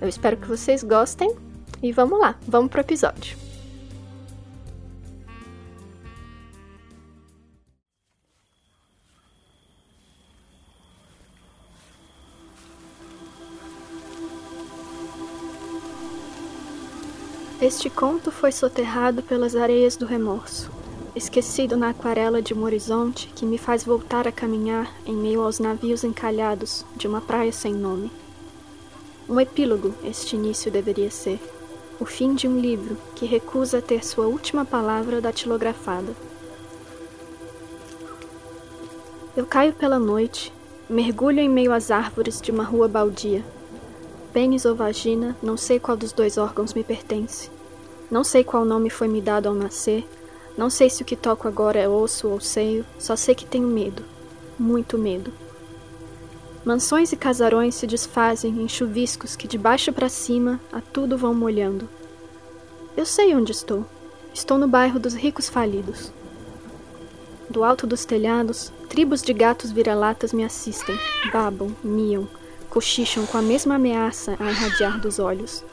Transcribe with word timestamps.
Eu 0.00 0.08
espero 0.08 0.36
que 0.36 0.46
vocês 0.46 0.84
gostem 0.84 1.34
e 1.82 1.92
vamos 1.92 2.18
lá, 2.18 2.36
vamos 2.46 2.70
pro 2.70 2.80
episódio. 2.80 3.50
Este 17.60 17.90
conto 17.90 18.32
foi 18.32 18.52
soterrado 18.52 19.22
pelas 19.22 19.54
areias 19.54 19.94
do 19.94 20.06
remorso, 20.06 20.70
esquecido 21.14 21.76
na 21.76 21.90
aquarela 21.90 22.40
de 22.40 22.54
um 22.54 22.62
horizonte 22.62 23.30
que 23.36 23.44
me 23.44 23.58
faz 23.58 23.84
voltar 23.84 24.26
a 24.26 24.32
caminhar 24.32 24.90
em 25.04 25.14
meio 25.14 25.42
aos 25.42 25.58
navios 25.58 26.02
encalhados 26.02 26.86
de 26.96 27.06
uma 27.06 27.20
praia 27.20 27.52
sem 27.52 27.74
nome. 27.74 28.10
Um 29.28 29.38
epílogo 29.38 29.94
este 30.02 30.36
início 30.36 30.70
deveria 30.70 31.10
ser, 31.10 31.38
o 32.00 32.04
fim 32.04 32.34
de 32.34 32.48
um 32.48 32.58
livro 32.58 32.96
que 33.14 33.26
recusa 33.26 33.80
ter 33.80 34.04
sua 34.04 34.26
última 34.26 34.64
palavra 34.64 35.20
datilografada. 35.20 36.12
Eu 39.36 39.46
caio 39.46 39.72
pela 39.72 39.98
noite, 39.98 40.52
mergulho 40.88 41.38
em 41.38 41.48
meio 41.48 41.72
às 41.72 41.90
árvores 41.90 42.40
de 42.40 42.50
uma 42.50 42.64
rua 42.64 42.88
baldia 42.88 43.44
Pênis 44.32 44.64
ou 44.64 44.76
vagina, 44.76 45.36
não 45.42 45.56
sei 45.56 45.80
qual 45.80 45.96
dos 45.96 46.12
dois 46.12 46.38
órgãos 46.38 46.72
me 46.72 46.84
pertence. 46.84 47.50
Não 48.08 48.22
sei 48.22 48.44
qual 48.44 48.64
nome 48.64 48.88
foi 48.88 49.08
me 49.08 49.20
dado 49.20 49.48
ao 49.48 49.54
nascer. 49.54 50.06
Não 50.56 50.70
sei 50.70 50.88
se 50.88 51.02
o 51.02 51.04
que 51.04 51.16
toco 51.16 51.48
agora 51.48 51.80
é 51.80 51.88
osso 51.88 52.28
ou 52.28 52.38
seio. 52.38 52.86
Só 52.96 53.16
sei 53.16 53.34
que 53.34 53.44
tenho 53.44 53.66
medo. 53.66 54.04
Muito 54.56 54.96
medo. 54.96 55.32
Mansões 56.64 57.12
e 57.12 57.16
casarões 57.16 57.74
se 57.74 57.86
desfazem 57.86 58.62
em 58.62 58.68
chuviscos 58.68 59.34
que 59.34 59.48
de 59.48 59.56
baixo 59.56 59.92
para 59.92 60.08
cima 60.08 60.60
a 60.72 60.80
tudo 60.80 61.16
vão 61.16 61.34
molhando. 61.34 61.88
Eu 62.96 63.06
sei 63.06 63.34
onde 63.34 63.52
estou. 63.52 63.86
Estou 64.32 64.58
no 64.58 64.68
bairro 64.68 64.98
dos 64.98 65.14
ricos 65.14 65.48
falidos. 65.48 66.12
Do 67.48 67.64
alto 67.64 67.86
dos 67.86 68.04
telhados, 68.04 68.72
tribos 68.88 69.22
de 69.22 69.32
gatos 69.32 69.72
vira-latas 69.72 70.32
me 70.32 70.44
assistem, 70.44 70.96
babam, 71.32 71.74
miam 71.82 72.28
cochicham 72.70 73.26
com 73.26 73.36
a 73.36 73.42
mesma 73.42 73.74
ameaça 73.74 74.36
a 74.38 74.50
irradiar 74.50 75.00
dos 75.00 75.18
olhos. 75.18 75.64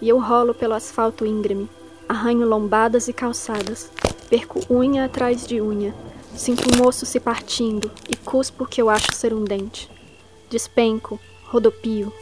E 0.00 0.08
eu 0.08 0.18
rolo 0.18 0.54
pelo 0.54 0.74
asfalto 0.74 1.26
íngreme, 1.26 1.68
arranho 2.08 2.48
lombadas 2.48 3.08
e 3.08 3.12
calçadas, 3.12 3.90
perco 4.30 4.60
unha 4.70 5.04
atrás 5.04 5.46
de 5.46 5.60
unha, 5.60 5.94
sinto 6.34 6.62
um 6.70 6.92
se 6.92 7.20
partindo 7.20 7.90
e 8.08 8.16
cuspo 8.16 8.64
o 8.64 8.66
que 8.66 8.80
eu 8.80 8.88
acho 8.88 9.12
ser 9.12 9.34
um 9.34 9.44
dente. 9.44 9.90
Despenco, 10.50 11.20
rodopio. 11.44 12.12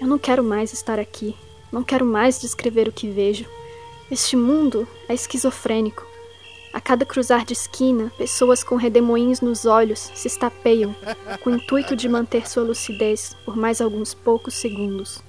Eu 0.00 0.06
não 0.06 0.18
quero 0.18 0.42
mais 0.42 0.72
estar 0.72 0.98
aqui, 0.98 1.36
não 1.70 1.84
quero 1.84 2.06
mais 2.06 2.40
descrever 2.40 2.88
o 2.88 2.92
que 2.92 3.10
vejo. 3.10 3.44
Este 4.10 4.34
mundo 4.34 4.88
é 5.06 5.12
esquizofrênico. 5.12 6.06
A 6.72 6.80
cada 6.80 7.04
cruzar 7.04 7.44
de 7.44 7.52
esquina, 7.52 8.10
pessoas 8.16 8.64
com 8.64 8.76
redemoinhos 8.76 9.42
nos 9.42 9.66
olhos 9.66 10.10
se 10.14 10.26
estapeiam, 10.26 10.96
com 11.42 11.50
o 11.50 11.56
intuito 11.56 11.94
de 11.94 12.08
manter 12.08 12.48
sua 12.48 12.62
lucidez 12.62 13.36
por 13.44 13.54
mais 13.54 13.82
alguns 13.82 14.14
poucos 14.14 14.54
segundos. 14.54 15.22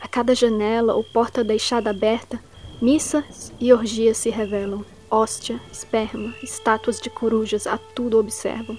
A 0.00 0.08
cada 0.08 0.34
janela 0.34 0.94
ou 0.94 1.04
porta 1.04 1.44
deixada 1.44 1.90
aberta, 1.90 2.42
missas 2.80 3.52
e 3.60 3.74
orgias 3.74 4.16
se 4.16 4.30
revelam. 4.30 4.86
Hóstia, 5.10 5.60
esperma, 5.70 6.34
estátuas 6.42 6.98
de 6.98 7.10
corujas 7.10 7.66
a 7.66 7.76
tudo 7.76 8.18
observam. 8.18 8.78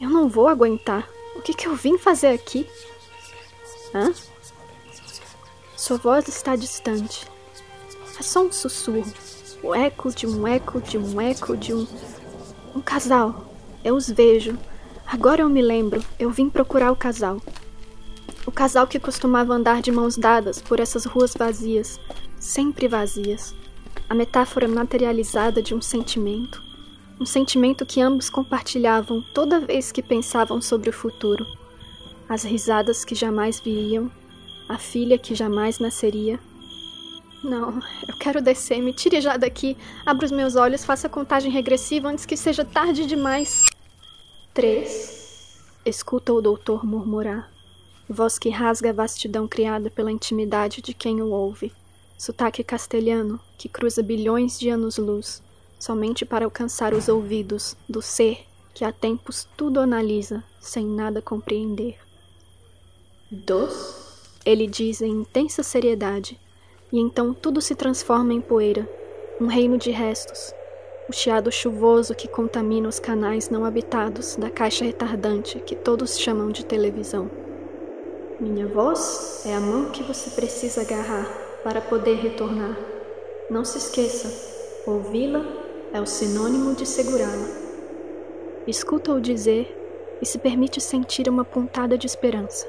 Eu 0.00 0.08
não 0.08 0.28
vou 0.28 0.48
aguentar. 0.48 1.08
O 1.36 1.42
que, 1.42 1.52
que 1.52 1.68
eu 1.68 1.76
vim 1.76 1.98
fazer 1.98 2.28
aqui? 2.28 2.66
Hã? 3.94 4.12
Sua 5.76 5.98
voz 5.98 6.26
está 6.28 6.56
distante. 6.56 7.26
É 8.18 8.22
só 8.22 8.42
um 8.42 8.52
sussurro 8.52 9.12
o 9.62 9.74
eco 9.74 10.10
de 10.10 10.26
um 10.26 10.46
eco 10.46 10.80
de 10.80 10.96
um 10.96 11.20
eco 11.20 11.56
de 11.56 11.74
um. 11.74 11.86
Um 12.74 12.80
casal. 12.80 13.52
Eu 13.84 13.94
os 13.94 14.08
vejo. 14.08 14.58
Agora 15.06 15.42
eu 15.42 15.48
me 15.48 15.60
lembro, 15.60 16.02
eu 16.18 16.30
vim 16.30 16.48
procurar 16.48 16.92
o 16.92 16.96
casal. 16.96 17.40
O 18.46 18.52
casal 18.52 18.86
que 18.86 18.98
costumava 18.98 19.52
andar 19.52 19.82
de 19.82 19.90
mãos 19.90 20.16
dadas 20.16 20.62
por 20.62 20.80
essas 20.80 21.04
ruas 21.04 21.34
vazias, 21.34 22.00
sempre 22.38 22.88
vazias. 22.88 23.54
A 24.08 24.14
metáfora 24.14 24.68
materializada 24.68 25.62
de 25.62 25.74
um 25.74 25.82
sentimento. 25.82 26.62
Um 27.20 27.26
sentimento 27.26 27.84
que 27.84 28.00
ambos 28.00 28.30
compartilhavam 28.30 29.22
toda 29.34 29.60
vez 29.60 29.92
que 29.92 30.02
pensavam 30.02 30.62
sobre 30.62 30.88
o 30.88 30.92
futuro. 30.92 31.46
As 32.26 32.42
risadas 32.42 33.04
que 33.04 33.14
jamais 33.14 33.60
viriam, 33.60 34.10
a 34.66 34.78
filha 34.78 35.18
que 35.18 35.34
jamais 35.34 35.78
nasceria, 35.78 36.40
não, 37.42 37.80
eu 38.06 38.16
quero 38.18 38.42
descer. 38.42 38.80
Me 38.82 38.92
tire 38.92 39.20
já 39.20 39.36
daqui. 39.36 39.76
Abra 40.04 40.26
os 40.26 40.32
meus 40.32 40.56
olhos, 40.56 40.84
faça 40.84 41.06
a 41.06 41.10
contagem 41.10 41.50
regressiva 41.50 42.08
antes 42.08 42.26
que 42.26 42.36
seja 42.36 42.64
tarde 42.64 43.06
demais. 43.06 43.64
Três. 44.52 45.56
Escuta 45.84 46.32
o 46.32 46.42
doutor 46.42 46.84
murmurar. 46.84 47.50
Voz 48.08 48.38
que 48.38 48.50
rasga 48.50 48.90
a 48.90 48.94
vastidão 48.94 49.48
criada 49.48 49.90
pela 49.90 50.12
intimidade 50.12 50.82
de 50.82 50.92
quem 50.92 51.22
o 51.22 51.30
ouve. 51.30 51.72
Sotaque 52.18 52.62
castelhano 52.62 53.40
que 53.56 53.68
cruza 53.68 54.02
bilhões 54.02 54.58
de 54.58 54.68
anos-luz, 54.68 55.42
somente 55.80 56.26
para 56.26 56.44
alcançar 56.44 56.92
os 56.92 57.08
ouvidos 57.08 57.74
do 57.88 58.02
ser 58.02 58.44
que 58.74 58.84
há 58.84 58.92
tempos 58.92 59.48
tudo 59.56 59.80
analisa, 59.80 60.44
sem 60.60 60.86
nada 60.86 61.20
compreender. 61.20 61.98
Dos? 63.30 64.28
Ele 64.44 64.66
diz 64.66 65.00
em 65.00 65.10
intensa 65.10 65.62
seriedade 65.62 66.38
e 66.92 66.98
então 66.98 67.32
tudo 67.32 67.60
se 67.60 67.74
transforma 67.74 68.32
em 68.32 68.40
poeira, 68.40 68.88
um 69.40 69.46
reino 69.46 69.78
de 69.78 69.90
restos, 69.90 70.52
o 71.08 71.12
chiado 71.12 71.50
chuvoso 71.50 72.14
que 72.14 72.28
contamina 72.28 72.88
os 72.88 73.00
canais 73.00 73.48
não 73.48 73.64
habitados 73.64 74.36
da 74.36 74.50
caixa 74.50 74.84
retardante 74.84 75.58
que 75.60 75.74
todos 75.74 76.18
chamam 76.18 76.50
de 76.50 76.64
televisão. 76.64 77.30
Minha 78.38 78.66
voz 78.66 79.42
é 79.46 79.54
a 79.54 79.60
mão 79.60 79.90
que 79.90 80.02
você 80.02 80.30
precisa 80.30 80.82
agarrar 80.82 81.26
para 81.62 81.80
poder 81.80 82.16
retornar. 82.16 82.76
Não 83.50 83.64
se 83.64 83.78
esqueça, 83.78 84.28
ouvi-la 84.86 85.69
é 85.92 86.00
o 86.00 86.06
sinônimo 86.06 86.74
de 86.74 86.86
segurá-la. 86.86 87.48
Escuta-o 88.66 89.20
dizer 89.20 89.76
e 90.20 90.26
se 90.26 90.38
permite 90.38 90.80
sentir 90.80 91.28
uma 91.28 91.44
pontada 91.44 91.96
de 91.96 92.06
esperança 92.06 92.66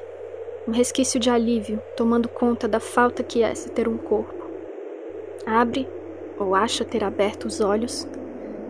um 0.68 0.72
resquício 0.72 1.20
de 1.20 1.30
alívio 1.30 1.82
tomando 1.98 2.30
conta 2.30 2.68
da 2.68 2.80
falta 2.80 3.24
que 3.24 3.42
é 3.42 3.54
se 3.56 3.70
ter 3.70 3.88
um 3.88 3.98
corpo. 3.98 4.50
Abre, 5.46 5.88
ou 6.38 6.54
acha 6.54 6.86
ter 6.86 7.04
aberto 7.04 7.46
os 7.46 7.62
olhos, 7.62 8.08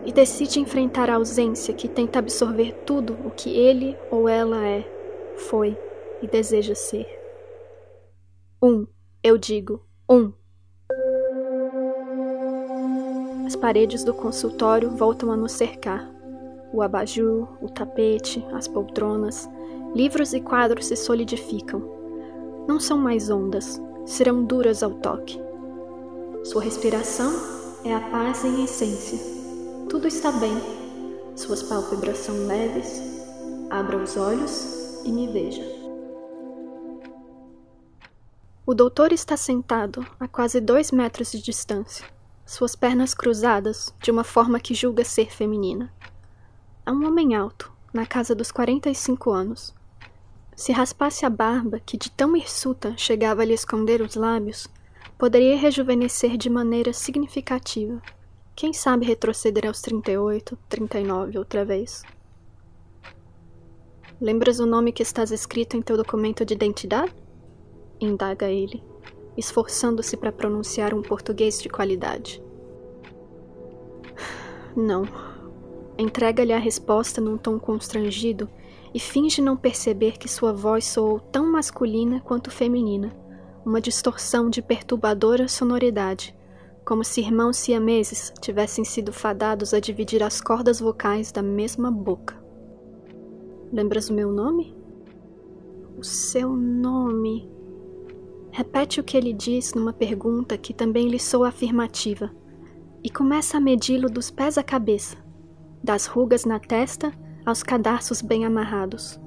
e 0.04 0.12
decide 0.12 0.58
enfrentar 0.58 1.08
a 1.08 1.14
ausência 1.14 1.72
que 1.72 1.86
tenta 1.88 2.18
absorver 2.18 2.72
tudo 2.84 3.16
o 3.24 3.30
que 3.30 3.56
ele 3.56 3.96
ou 4.10 4.28
ela 4.28 4.66
é, 4.66 4.84
foi 5.36 5.78
e 6.20 6.26
deseja 6.26 6.74
ser. 6.74 7.06
Um, 8.60 8.86
eu 9.22 9.38
digo, 9.38 9.84
um. 10.08 10.32
As 13.52 13.56
paredes 13.56 14.02
do 14.02 14.14
consultório 14.14 14.88
voltam 14.90 15.30
a 15.30 15.36
nos 15.36 15.52
cercar. 15.52 16.10
O 16.72 16.80
abajur, 16.80 17.46
o 17.60 17.68
tapete, 17.68 18.42
as 18.54 18.66
poltronas, 18.66 19.46
livros 19.94 20.32
e 20.32 20.40
quadros 20.40 20.86
se 20.86 20.96
solidificam. 20.96 21.82
Não 22.66 22.80
são 22.80 22.96
mais 22.96 23.28
ondas, 23.28 23.78
serão 24.06 24.42
duras 24.42 24.82
ao 24.82 24.92
toque. 24.92 25.38
Sua 26.44 26.62
respiração 26.62 27.30
é 27.84 27.94
a 27.94 28.00
paz 28.00 28.42
em 28.42 28.64
essência 28.64 29.42
tudo 29.92 30.08
está 30.08 30.32
bem. 30.32 30.56
Suas 31.36 31.62
pálpebras 31.62 32.16
são 32.16 32.46
leves. 32.46 32.98
Abra 33.68 33.98
os 33.98 34.16
olhos 34.16 35.02
e 35.04 35.12
me 35.12 35.30
veja. 35.30 35.62
O 38.64 38.72
doutor 38.72 39.12
está 39.12 39.36
sentado 39.36 40.06
a 40.18 40.26
quase 40.26 40.62
dois 40.62 40.90
metros 40.90 41.30
de 41.30 41.42
distância, 41.42 42.06
suas 42.44 42.74
pernas 42.74 43.14
cruzadas 43.14 43.94
de 44.00 44.10
uma 44.10 44.24
forma 44.24 44.60
que 44.60 44.74
julga 44.74 45.04
ser 45.04 45.30
feminina. 45.30 45.92
É 46.84 46.90
um 46.90 47.06
homem 47.06 47.34
alto, 47.34 47.72
na 47.92 48.06
casa 48.06 48.34
dos 48.34 48.50
45 48.50 49.30
anos. 49.30 49.74
Se 50.54 50.72
raspasse 50.72 51.24
a 51.24 51.30
barba, 51.30 51.80
que 51.80 51.96
de 51.96 52.10
tão 52.10 52.36
hirsuta 52.36 52.94
chegava 52.96 53.42
a 53.42 53.44
lhe 53.44 53.54
esconder 53.54 54.02
os 54.02 54.14
lábios, 54.14 54.68
poderia 55.16 55.56
rejuvenescer 55.56 56.36
de 56.36 56.50
maneira 56.50 56.92
significativa. 56.92 58.02
Quem 58.54 58.72
sabe 58.72 59.06
retroceder 59.06 59.66
aos 59.66 59.80
38, 59.80 60.58
39 60.68 61.38
outra 61.38 61.64
vez? 61.64 62.02
Lembras 64.20 64.60
o 64.60 64.66
nome 64.66 64.92
que 64.92 65.02
estás 65.02 65.30
escrito 65.30 65.76
em 65.76 65.82
teu 65.82 65.96
documento 65.96 66.44
de 66.44 66.54
identidade? 66.54 67.14
Indaga 68.00 68.50
ele, 68.50 68.82
esforçando-se 69.36 70.16
para 70.16 70.32
pronunciar 70.32 70.94
um 70.94 71.02
português 71.02 71.60
de 71.60 71.68
qualidade. 71.68 72.42
Não. 74.76 75.06
Entrega-lhe 75.98 76.52
a 76.52 76.58
resposta 76.58 77.20
num 77.20 77.36
tom 77.36 77.58
constrangido 77.58 78.48
e 78.94 78.98
finge 78.98 79.40
não 79.40 79.56
perceber 79.56 80.18
que 80.18 80.28
sua 80.28 80.52
voz 80.52 80.86
soou 80.86 81.20
tão 81.20 81.50
masculina 81.50 82.20
quanto 82.20 82.50
feminina, 82.50 83.10
uma 83.64 83.80
distorção 83.80 84.50
de 84.50 84.60
perturbadora 84.60 85.48
sonoridade 85.48 86.34
como 86.84 87.04
se 87.04 87.20
irmãos 87.20 87.56
siameses 87.56 88.32
tivessem 88.40 88.84
sido 88.84 89.12
fadados 89.12 89.72
a 89.72 89.80
dividir 89.80 90.22
as 90.22 90.40
cordas 90.40 90.80
vocais 90.80 91.30
da 91.30 91.42
mesma 91.42 91.90
boca. 91.90 92.36
Lembras 93.72 94.10
o 94.10 94.14
meu 94.14 94.32
nome? 94.32 94.76
O 95.96 96.02
seu 96.02 96.50
nome. 96.56 97.51
Repete 98.54 99.00
o 99.00 99.02
que 99.02 99.16
ele 99.16 99.32
diz 99.32 99.72
numa 99.72 99.94
pergunta 99.94 100.58
que 100.58 100.74
também 100.74 101.08
lhe 101.08 101.18
soa 101.18 101.48
afirmativa, 101.48 102.30
e 103.02 103.08
começa 103.08 103.56
a 103.56 103.60
medi-lo 103.60 104.10
dos 104.10 104.30
pés 104.30 104.58
à 104.58 104.62
cabeça, 104.62 105.16
das 105.82 106.04
rugas 106.04 106.44
na 106.44 106.60
testa 106.60 107.10
aos 107.46 107.62
cadarços 107.62 108.20
bem 108.20 108.44
amarrados. 108.44 109.18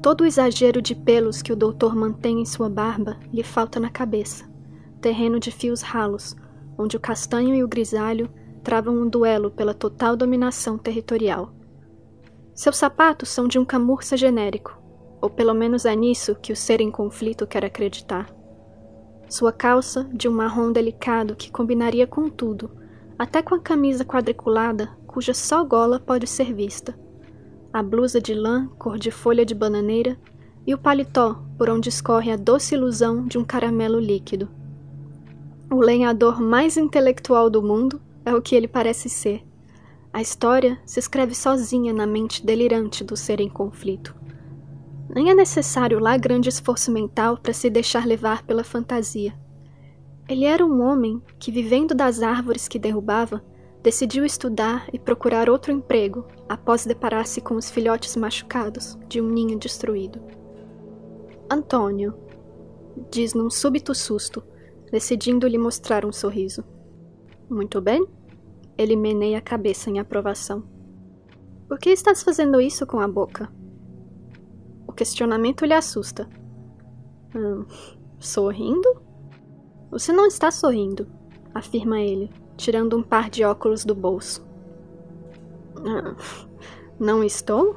Todo 0.00 0.22
o 0.22 0.26
exagero 0.26 0.80
de 0.80 0.94
pelos 0.94 1.42
que 1.42 1.52
o 1.52 1.56
doutor 1.56 1.94
mantém 1.94 2.40
em 2.40 2.46
sua 2.46 2.70
barba 2.70 3.18
lhe 3.30 3.42
falta 3.42 3.78
na 3.78 3.90
cabeça, 3.90 4.50
terreno 4.98 5.38
de 5.38 5.50
fios 5.50 5.82
ralos, 5.82 6.34
onde 6.78 6.96
o 6.96 7.00
castanho 7.00 7.54
e 7.54 7.62
o 7.62 7.68
grisalho 7.68 8.30
travam 8.62 8.96
um 8.96 9.06
duelo 9.06 9.50
pela 9.50 9.74
total 9.74 10.16
dominação 10.16 10.78
territorial. 10.78 11.52
Seus 12.54 12.78
sapatos 12.78 13.28
são 13.28 13.46
de 13.46 13.58
um 13.58 13.64
camurça 13.64 14.16
genérico, 14.16 14.80
ou 15.20 15.28
pelo 15.28 15.52
menos 15.52 15.84
é 15.84 15.94
nisso 15.94 16.34
que 16.34 16.50
o 16.50 16.56
ser 16.56 16.80
em 16.80 16.90
conflito 16.90 17.46
quer 17.46 17.62
acreditar. 17.62 18.26
Sua 19.36 19.50
calça, 19.50 20.08
de 20.12 20.28
um 20.28 20.32
marrom 20.32 20.70
delicado 20.70 21.34
que 21.34 21.50
combinaria 21.50 22.06
com 22.06 22.30
tudo, 22.30 22.70
até 23.18 23.42
com 23.42 23.56
a 23.56 23.58
camisa 23.58 24.04
quadriculada, 24.04 24.96
cuja 25.08 25.34
só 25.34 25.64
gola 25.64 25.98
pode 25.98 26.24
ser 26.28 26.54
vista. 26.54 26.96
A 27.72 27.82
blusa 27.82 28.20
de 28.20 28.32
lã, 28.32 28.68
cor 28.78 28.96
de 28.96 29.10
folha 29.10 29.44
de 29.44 29.52
bananeira, 29.52 30.16
e 30.64 30.72
o 30.72 30.78
paletó, 30.78 31.42
por 31.58 31.68
onde 31.68 31.88
escorre 31.88 32.30
a 32.30 32.36
doce 32.36 32.76
ilusão 32.76 33.26
de 33.26 33.36
um 33.36 33.42
caramelo 33.42 33.98
líquido. 33.98 34.48
O 35.68 35.80
lenhador 35.80 36.40
mais 36.40 36.76
intelectual 36.76 37.50
do 37.50 37.60
mundo 37.60 38.00
é 38.24 38.32
o 38.32 38.40
que 38.40 38.54
ele 38.54 38.68
parece 38.68 39.08
ser. 39.08 39.42
A 40.12 40.22
história 40.22 40.78
se 40.86 41.00
escreve 41.00 41.34
sozinha 41.34 41.92
na 41.92 42.06
mente 42.06 42.46
delirante 42.46 43.02
do 43.02 43.16
ser 43.16 43.40
em 43.40 43.48
conflito. 43.48 44.14
Nem 45.08 45.30
é 45.30 45.34
necessário 45.34 45.98
lá 45.98 46.16
grande 46.16 46.48
esforço 46.48 46.90
mental 46.90 47.36
para 47.36 47.52
se 47.52 47.68
deixar 47.68 48.06
levar 48.06 48.42
pela 48.42 48.64
fantasia. 48.64 49.34
Ele 50.28 50.44
era 50.44 50.64
um 50.64 50.82
homem 50.82 51.22
que, 51.38 51.52
vivendo 51.52 51.94
das 51.94 52.22
árvores 52.22 52.66
que 52.66 52.78
derrubava, 52.78 53.44
decidiu 53.82 54.24
estudar 54.24 54.88
e 54.92 54.98
procurar 54.98 55.50
outro 55.50 55.70
emprego 55.70 56.26
após 56.48 56.86
deparar-se 56.86 57.42
com 57.42 57.54
os 57.54 57.70
filhotes 57.70 58.16
machucados 58.16 58.98
de 59.06 59.20
um 59.20 59.28
ninho 59.28 59.58
destruído. 59.58 60.22
Antônio, 61.50 62.14
diz 63.10 63.34
num 63.34 63.50
súbito 63.50 63.94
susto, 63.94 64.42
decidindo 64.90 65.46
lhe 65.46 65.58
mostrar 65.58 66.06
um 66.06 66.12
sorriso. 66.12 66.64
Muito 67.48 67.80
bem. 67.80 68.06
Ele 68.78 68.96
meneia 68.96 69.38
a 69.38 69.42
cabeça 69.42 69.90
em 69.90 69.98
aprovação. 69.98 70.64
Por 71.68 71.78
que 71.78 71.90
estás 71.90 72.22
fazendo 72.22 72.60
isso 72.60 72.86
com 72.86 72.98
a 72.98 73.06
boca? 73.06 73.52
Questionamento 74.94 75.64
lhe 75.64 75.74
assusta. 75.74 76.28
Hum, 77.34 77.64
sorrindo? 78.18 79.02
Você 79.90 80.12
não 80.12 80.26
está 80.26 80.50
sorrindo, 80.50 81.06
afirma 81.54 82.00
ele, 82.00 82.30
tirando 82.56 82.96
um 82.96 83.02
par 83.02 83.28
de 83.28 83.44
óculos 83.44 83.84
do 83.84 83.94
bolso. 83.94 84.46
Hum, 85.78 86.14
não 86.98 87.24
estou? 87.24 87.76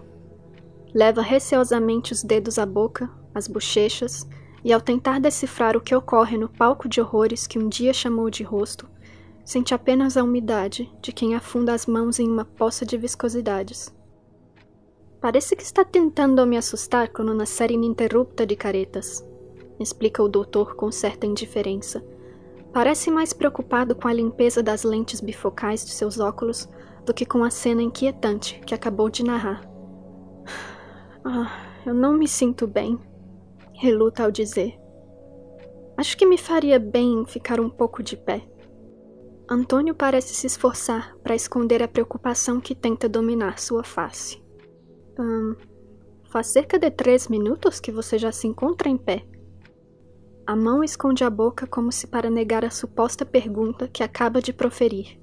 Leva 0.94 1.22
receosamente 1.22 2.14
os 2.14 2.24
dedos 2.24 2.58
à 2.58 2.66
boca, 2.66 3.10
às 3.34 3.48
bochechas 3.48 4.28
e 4.64 4.72
ao 4.72 4.82
tentar 4.82 5.20
decifrar 5.20 5.76
o 5.76 5.82
que 5.82 5.96
ocorre 5.96 6.38
no 6.38 6.50
palco 6.50 6.88
de 6.88 7.02
horrores 7.02 7.48
que 7.48 7.60
um 7.60 7.68
dia 7.68 7.94
chamou 7.94 8.30
de 8.30 8.44
rosto, 8.44 8.88
sente 9.44 9.74
apenas 9.74 10.18
a 10.18 10.24
umidade 10.24 10.92
de 11.02 11.12
quem 11.12 11.36
afunda 11.36 11.74
as 11.74 11.86
mãos 11.86 12.20
em 12.20 12.28
uma 12.28 12.46
poça 12.46 12.86
de 12.86 12.98
viscosidades. 12.98 13.96
Parece 15.20 15.56
que 15.56 15.64
está 15.64 15.84
tentando 15.84 16.46
me 16.46 16.58
assustar 16.58 17.10
com 17.10 17.24
uma 17.24 17.46
série 17.46 17.74
ininterrupta 17.74 18.46
de 18.46 18.56
caretas, 18.56 19.26
explica 19.80 20.22
o 20.22 20.30
doutor 20.30 20.76
com 20.76 20.92
certa 20.92 21.26
indiferença. 21.26 22.06
Parece 22.72 23.10
mais 23.10 23.34
preocupado 23.34 23.96
com 23.96 24.08
a 24.08 24.14
limpeza 24.14 24.62
das 24.62 24.84
lentes 24.84 25.20
bifocais 25.20 25.84
de 25.84 25.92
seus 25.92 26.20
óculos 26.20 26.70
do 27.06 27.14
que 27.14 27.26
com 27.26 27.44
a 27.44 27.50
cena 27.50 27.82
inquietante 27.82 28.62
que 28.66 28.76
acabou 28.76 29.10
de 29.10 29.24
narrar. 29.24 29.62
Ah, 31.30 31.52
eu 31.86 31.94
não 31.94 32.14
me 32.14 32.26
sinto 32.26 32.66
bem, 32.66 32.98
reluta 33.74 34.24
ao 34.24 34.32
dizer. 34.32 34.80
Acho 35.98 36.16
que 36.16 36.26
me 36.26 36.38
faria 36.38 36.80
bem 36.80 37.26
ficar 37.26 37.60
um 37.60 37.70
pouco 37.70 38.02
de 38.02 38.16
pé. 38.16 38.48
Antônio 39.50 39.94
parece 39.94 40.34
se 40.34 40.48
esforçar 40.48 41.18
para 41.22 41.36
esconder 41.36 41.84
a 41.84 41.88
preocupação 41.88 42.62
que 42.62 42.74
tenta 42.74 43.10
dominar 43.10 43.60
sua 43.60 43.84
face. 43.84 44.42
Faz 46.30 46.48
cerca 46.48 46.78
de 46.78 46.92
três 46.92 47.28
minutos 47.28 47.80
que 47.80 47.92
você 47.92 48.18
já 48.18 48.32
se 48.32 48.48
encontra 48.48 48.90
em 48.90 48.98
pé. 48.98 49.26
A 50.46 50.56
mão 50.56 50.84
esconde 50.84 51.24
a 51.24 51.30
boca 51.30 51.68
como 51.68 51.92
se 51.92 52.08
para 52.08 52.30
negar 52.30 52.64
a 52.64 52.70
suposta 52.70 53.26
pergunta 53.26 53.88
que 53.88 54.04
acaba 54.04 54.42
de 54.42 54.54
proferir. 54.54 55.20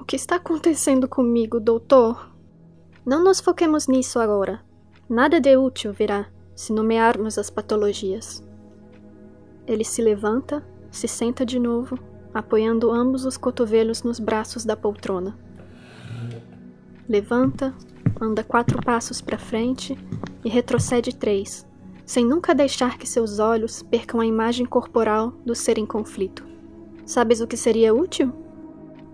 O 0.00 0.04
que 0.04 0.16
está 0.16 0.36
acontecendo 0.36 1.08
comigo, 1.08 1.58
doutor? 1.58 2.30
Não 3.04 3.24
nos 3.24 3.40
foquemos 3.40 3.88
nisso 3.88 4.20
agora. 4.20 4.64
Nada 5.08 5.40
de 5.40 5.56
útil 5.56 5.92
virá 5.92 6.30
se 6.54 6.72
nomearmos 6.72 7.38
as 7.38 7.50
patologias. 7.50 8.42
Ele 9.66 9.84
se 9.84 10.02
levanta, 10.02 10.66
se 10.90 11.08
senta 11.08 11.44
de 11.46 11.58
novo, 11.58 11.98
apoiando 12.34 12.90
ambos 12.90 13.24
os 13.24 13.36
cotovelos 13.36 14.02
nos 14.02 14.20
braços 14.20 14.64
da 14.64 14.76
poltrona. 14.76 15.38
Levanta, 17.08 17.74
anda 18.20 18.42
quatro 18.42 18.80
passos 18.82 19.20
para 19.20 19.38
frente 19.38 19.96
e 20.44 20.48
retrocede 20.48 21.14
três, 21.14 21.66
sem 22.04 22.24
nunca 22.24 22.54
deixar 22.54 22.98
que 22.98 23.08
seus 23.08 23.38
olhos 23.38 23.82
percam 23.82 24.20
a 24.20 24.26
imagem 24.26 24.66
corporal 24.66 25.32
do 25.44 25.54
ser 25.54 25.78
em 25.78 25.86
conflito. 25.86 26.46
Sabes 27.04 27.40
o 27.40 27.46
que 27.46 27.56
seria 27.56 27.94
útil? 27.94 28.32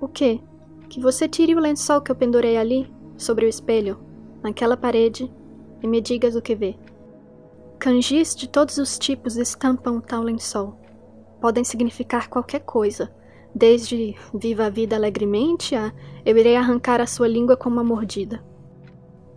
O 0.01 0.09
quê? 0.09 0.41
Que 0.89 1.01
você 1.01 1.29
tire 1.29 1.55
o 1.55 1.61
lençol 1.61 2.01
que 2.01 2.11
eu 2.11 2.17
pendurei 2.17 2.57
ali, 2.57 2.93
sobre 3.17 3.47
o 3.47 3.49
espelho, 3.49 3.99
naquela 4.43 4.77
parede, 4.77 5.33
e 5.83 5.87
me 5.87 6.01
digas 6.01 6.35
o 6.37 6.43
que 6.43 6.55
vê. 6.55 6.77
Kanjis 7.79 8.35
de 8.35 8.49
todos 8.49 8.79
os 8.79 8.99
tipos 8.99 9.37
estampam 9.37 10.01
tal 10.01 10.23
lençol. 10.23 10.79
Podem 11.41 11.65
significar 11.65 12.29
qualquer 12.29 12.61
coisa, 12.61 13.13
Desde 13.55 14.17
viva 14.35 14.67
a 14.67 14.71
vida 14.71 14.97
alegremente 14.97 15.77
a 15.77 15.93
eu 16.27 16.37
irei 16.37 16.57
arrancar 16.57 17.01
a 17.01 17.07
sua 17.07 17.29
língua 17.29 17.57
com 17.57 17.69
uma 17.69 17.85
mordida. 17.85 18.43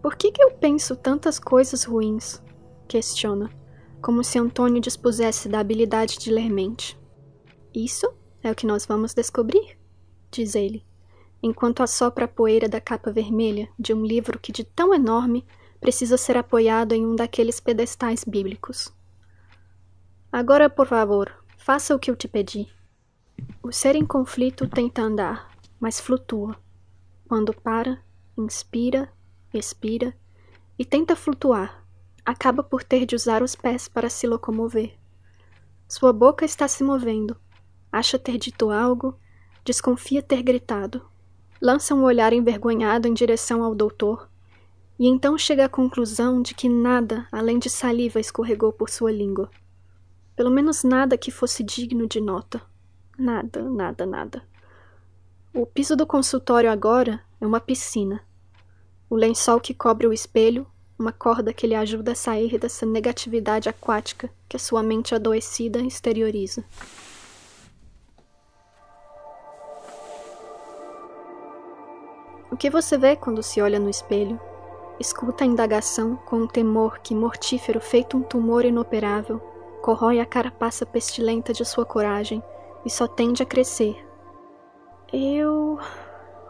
Por 0.01 0.15
que, 0.15 0.31
que 0.31 0.43
eu 0.43 0.51
penso 0.51 0.95
tantas 0.95 1.39
coisas 1.39 1.83
ruins? 1.83 2.41
Questiona, 2.87 3.49
como 4.01 4.23
se 4.23 4.39
Antônio 4.39 4.81
dispusesse 4.81 5.49
da 5.49 5.59
habilidade 5.59 6.17
de 6.17 6.31
ler 6.31 6.49
mente. 6.49 6.97
Isso 7.73 8.11
é 8.43 8.51
o 8.51 8.55
que 8.55 8.65
nós 8.65 8.85
vamos 8.85 9.13
descobrir, 9.13 9.77
diz 10.31 10.55
ele, 10.55 10.85
enquanto 11.41 11.83
assopra 11.83 12.25
a 12.25 12.27
poeira 12.27 12.69
da 12.69 12.79
capa 12.79 13.11
vermelha 13.11 13.69
de 13.77 13.93
um 13.93 14.05
livro 14.05 14.39
que, 14.39 14.51
de 14.51 14.63
tão 14.63 14.93
enorme, 14.93 15.45
precisa 15.79 16.17
ser 16.17 16.37
apoiado 16.37 16.93
em 16.93 17.05
um 17.05 17.15
daqueles 17.15 17.59
pedestais 17.59 18.23
bíblicos. 18.23 18.93
Agora, 20.31 20.69
por 20.69 20.87
favor, 20.87 21.31
faça 21.57 21.95
o 21.95 21.99
que 21.99 22.09
eu 22.09 22.15
te 22.15 22.27
pedi. 22.27 22.67
O 23.61 23.71
ser 23.71 23.95
em 23.95 24.05
conflito 24.05 24.67
tenta 24.67 25.01
andar, 25.01 25.51
mas 25.79 25.99
flutua. 25.99 26.55
Quando 27.27 27.53
para, 27.53 28.01
inspira, 28.37 29.11
expira 29.53 30.13
e 30.77 30.85
tenta 30.85 31.15
flutuar, 31.15 31.83
acaba 32.25 32.61
por 32.61 32.83
ter 32.83 33.05
de 33.05 33.15
usar 33.15 33.41
os 33.41 33.55
pés 33.55 33.87
para 33.87 34.09
se 34.09 34.27
locomover. 34.27 34.97
Sua 35.87 36.11
boca 36.11 36.45
está 36.45 36.67
se 36.67 36.83
movendo, 36.83 37.37
acha 37.91 38.19
ter 38.19 38.37
dito 38.37 38.69
algo, 38.69 39.17
desconfia 39.63 40.21
ter 40.21 40.43
gritado. 40.43 41.07
Lança 41.61 41.95
um 41.95 42.03
olhar 42.03 42.33
envergonhado 42.33 43.07
em 43.07 43.13
direção 43.13 43.63
ao 43.63 43.73
doutor 43.73 44.29
e 44.99 45.07
então 45.07 45.37
chega 45.37 45.65
à 45.65 45.69
conclusão 45.69 46.41
de 46.41 46.53
que 46.53 46.67
nada 46.67 47.27
além 47.31 47.59
de 47.59 47.69
saliva 47.69 48.19
escorregou 48.19 48.73
por 48.73 48.89
sua 48.89 49.11
língua. 49.11 49.49
Pelo 50.35 50.51
menos 50.51 50.83
nada 50.83 51.17
que 51.17 51.31
fosse 51.31 51.63
digno 51.63 52.07
de 52.07 52.19
nota. 52.19 52.61
Nada, 53.17 53.61
nada, 53.63 54.05
nada. 54.05 54.43
O 55.53 55.65
piso 55.65 55.95
do 55.95 56.05
consultório 56.05 56.69
agora 56.69 57.23
é 57.39 57.47
uma 57.47 57.59
piscina. 57.59 58.26
O 59.09 59.15
lençol 59.15 59.59
que 59.59 59.73
cobre 59.73 60.05
o 60.05 60.13
espelho, 60.13 60.67
uma 60.99 61.11
corda 61.11 61.53
que 61.53 61.65
lhe 61.65 61.75
ajuda 61.75 62.11
a 62.11 62.15
sair 62.15 62.57
dessa 62.57 62.85
negatividade 62.85 63.69
aquática 63.69 64.29
que 64.49 64.57
a 64.57 64.59
sua 64.59 64.83
mente 64.83 65.15
adoecida 65.15 65.79
exterioriza. 65.79 66.65
O 72.51 72.57
que 72.57 72.69
você 72.69 72.97
vê 72.97 73.15
quando 73.15 73.43
se 73.43 73.61
olha 73.61 73.79
no 73.79 73.89
espelho? 73.89 74.39
Escuta 74.99 75.43
a 75.43 75.47
indagação 75.47 76.15
com 76.15 76.37
um 76.37 76.47
temor 76.47 76.99
que, 76.99 77.13
mortífero 77.13 77.79
feito 77.79 78.17
um 78.17 78.23
tumor 78.23 78.65
inoperável, 78.65 79.39
corrói 79.81 80.19
a 80.19 80.25
carapaça 80.25 80.85
pestilenta 80.85 81.53
de 81.53 81.63
sua 81.63 81.85
coragem 81.85 82.43
e 82.83 82.89
só 82.89 83.07
tende 83.07 83.43
a 83.43 83.45
crescer. 83.45 83.95
Eu. 85.13 85.79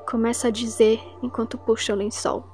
Começa 0.07 0.47
a 0.47 0.51
dizer 0.51 1.03
enquanto 1.21 1.57
puxa 1.57 1.91
o 1.91 1.95
lençol. 1.97 2.45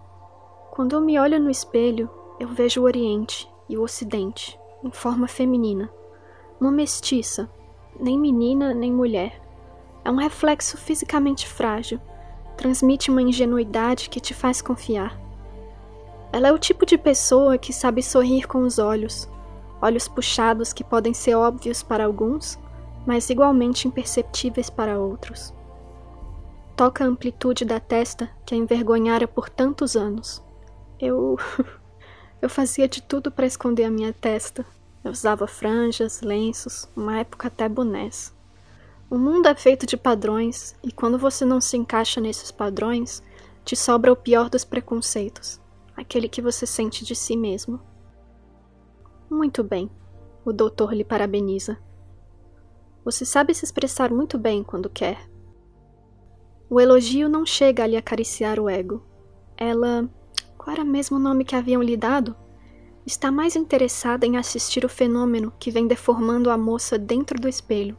Quando 0.72 0.94
eu 0.94 1.02
me 1.02 1.20
olho 1.20 1.40
no 1.40 1.52
espelho, 1.52 2.10
eu 2.40 2.48
vejo 2.48 2.82
o 2.82 2.84
Oriente 2.84 3.48
e 3.70 3.78
o 3.78 3.84
Ocidente, 3.84 4.60
em 4.84 4.90
forma 4.90 5.28
feminina. 5.28 5.88
Uma 6.60 6.72
mestiça, 6.72 7.48
nem 8.00 8.18
menina 8.18 8.74
nem 8.74 8.92
mulher. 8.92 9.40
É 10.04 10.10
um 10.10 10.16
reflexo 10.16 10.78
fisicamente 10.78 11.48
frágil, 11.48 12.02
transmite 12.58 13.12
uma 13.12 13.22
ingenuidade 13.22 14.10
que 14.10 14.20
te 14.20 14.34
faz 14.34 14.60
confiar. 14.60 15.16
Ela 16.32 16.48
é 16.48 16.52
o 16.52 16.58
tipo 16.58 16.88
de 16.88 16.98
pessoa 16.98 17.56
que 17.56 17.72
sabe 17.72 18.02
sorrir 18.02 18.48
com 18.48 18.62
os 18.62 18.80
olhos, 18.80 19.30
olhos 19.80 20.08
puxados 20.08 20.74
que 20.74 20.84
podem 20.84 21.14
ser 21.14 21.36
óbvios 21.36 21.84
para 21.84 22.06
alguns, 22.06 22.58
mas 23.06 23.30
igualmente 23.30 23.88
imperceptíveis 23.88 24.72
para 24.72 24.98
outros. 25.00 25.54
Toca 26.76 27.04
a 27.04 27.08
amplitude 27.08 27.66
da 27.66 27.80
testa 27.80 28.30
que 28.46 28.56
a 28.56 28.58
envergonhara 28.58 29.28
por 29.28 29.50
tantos 29.50 29.96
anos. 29.96 30.44
Eu. 31.00 31.38
Eu 32.42 32.50
fazia 32.50 32.90
de 32.90 33.02
tudo 33.02 33.32
para 33.32 33.46
esconder 33.46 33.86
a 33.86 33.90
minha 33.90 34.12
testa. 34.12 34.66
Eu 35.02 35.12
usava 35.12 35.48
franjas, 35.48 36.22
lenços, 36.22 36.90
uma 36.94 37.20
época 37.20 37.48
até 37.48 37.70
bonés. 37.70 38.36
O 39.10 39.18
mundo 39.18 39.48
é 39.48 39.56
feito 39.56 39.86
de 39.86 39.96
padrões, 39.96 40.76
e 40.84 40.92
quando 40.92 41.18
você 41.18 41.46
não 41.46 41.62
se 41.62 41.78
encaixa 41.78 42.20
nesses 42.20 42.52
padrões, 42.52 43.24
te 43.64 43.78
sobra 43.78 44.12
o 44.12 44.16
pior 44.16 44.50
dos 44.50 44.66
preconceitos 44.66 45.64
aquele 45.96 46.28
que 46.28 46.42
você 46.42 46.66
sente 46.66 47.06
de 47.06 47.16
si 47.16 47.38
mesmo. 47.38 47.80
Muito 49.30 49.64
bem, 49.64 49.90
o 50.44 50.52
doutor 50.52 50.94
lhe 50.94 51.04
parabeniza. 51.04 51.78
Você 53.06 53.26
sabe 53.26 53.54
se 53.54 53.66
expressar 53.66 54.12
muito 54.12 54.38
bem 54.38 54.64
quando 54.64 54.90
quer. 54.90 55.30
O 56.74 56.82
elogio 56.82 57.30
não 57.30 57.46
chega 57.46 57.84
a 57.84 57.86
lhe 57.86 57.96
acariciar 57.96 58.60
o 58.60 58.68
ego. 58.68 59.04
Ela. 59.56 60.10
Qual 60.58 60.74
era 60.74 60.84
mesmo 60.84 61.18
o 61.18 61.20
nome 61.20 61.46
que 61.46 61.56
haviam 61.56 61.84
lhe 61.84 61.96
dado? 61.96 62.36
Está 63.06 63.32
mais 63.32 63.56
interessada 63.56 64.26
em 64.26 64.38
assistir 64.38 64.84
o 64.84 64.90
fenômeno 64.90 65.54
que 65.60 65.70
vem 65.70 65.86
deformando 65.86 66.50
a 66.50 66.58
moça 66.58 66.98
dentro 66.98 67.40
do 67.40 67.48
espelho. 67.48 67.96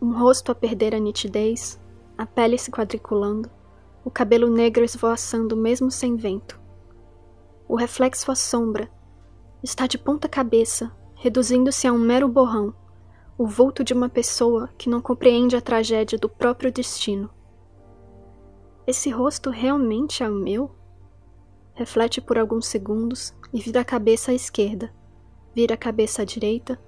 Um 0.00 0.16
rosto 0.16 0.52
a 0.52 0.54
perder 0.54 0.94
a 0.94 1.00
nitidez, 1.00 1.80
a 2.16 2.24
pele 2.24 2.56
se 2.56 2.70
quadriculando, 2.70 3.50
o 4.04 4.10
cabelo 4.10 4.48
negro 4.48 4.84
esvoaçando 4.84 5.56
mesmo 5.56 5.90
sem 5.90 6.14
vento. 6.14 6.60
O 7.66 7.74
reflexo 7.74 8.30
assombra. 8.30 8.88
Está 9.64 9.88
de 9.88 9.98
ponta 9.98 10.28
cabeça, 10.28 10.92
reduzindo-se 11.16 11.88
a 11.88 11.92
um 11.92 11.98
mero 11.98 12.28
borrão, 12.28 12.72
o 13.36 13.48
vulto 13.48 13.82
de 13.82 13.92
uma 13.92 14.08
pessoa 14.08 14.70
que 14.78 14.88
não 14.88 15.00
compreende 15.00 15.56
a 15.56 15.60
tragédia 15.60 16.16
do 16.16 16.28
próprio 16.28 16.70
destino. 16.70 17.34
Esse 18.86 19.10
rosto 19.10 19.50
realmente 19.50 20.22
é 20.22 20.28
o 20.28 20.34
meu? 20.34 20.70
Reflete 21.74 22.20
por 22.20 22.38
alguns 22.38 22.66
segundos 22.66 23.34
e 23.52 23.60
vira 23.60 23.80
a 23.80 23.84
cabeça 23.84 24.30
à 24.30 24.34
esquerda, 24.34 24.94
vira 25.54 25.74
a 25.74 25.78
cabeça 25.78 26.22
à 26.22 26.24
direita, 26.24 26.80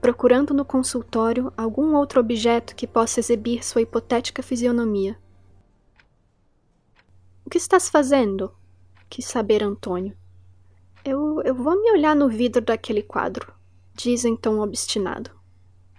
procurando 0.00 0.52
no 0.52 0.64
consultório 0.64 1.52
algum 1.56 1.94
outro 1.94 2.20
objeto 2.20 2.74
que 2.74 2.86
possa 2.88 3.20
exibir 3.20 3.64
sua 3.64 3.82
hipotética 3.82 4.42
fisionomia. 4.42 5.16
O 7.46 7.50
que 7.50 7.58
estás 7.58 7.88
fazendo? 7.88 8.52
quis 9.08 9.26
saber 9.26 9.62
Antônio. 9.62 10.16
Eu, 11.04 11.40
eu 11.42 11.54
vou 11.54 11.80
me 11.80 11.92
olhar 11.92 12.16
no 12.16 12.28
vidro 12.28 12.60
daquele 12.60 13.02
quadro, 13.02 13.54
diz 13.94 14.24
em 14.24 14.36
tom 14.36 14.58
obstinado. 14.58 15.30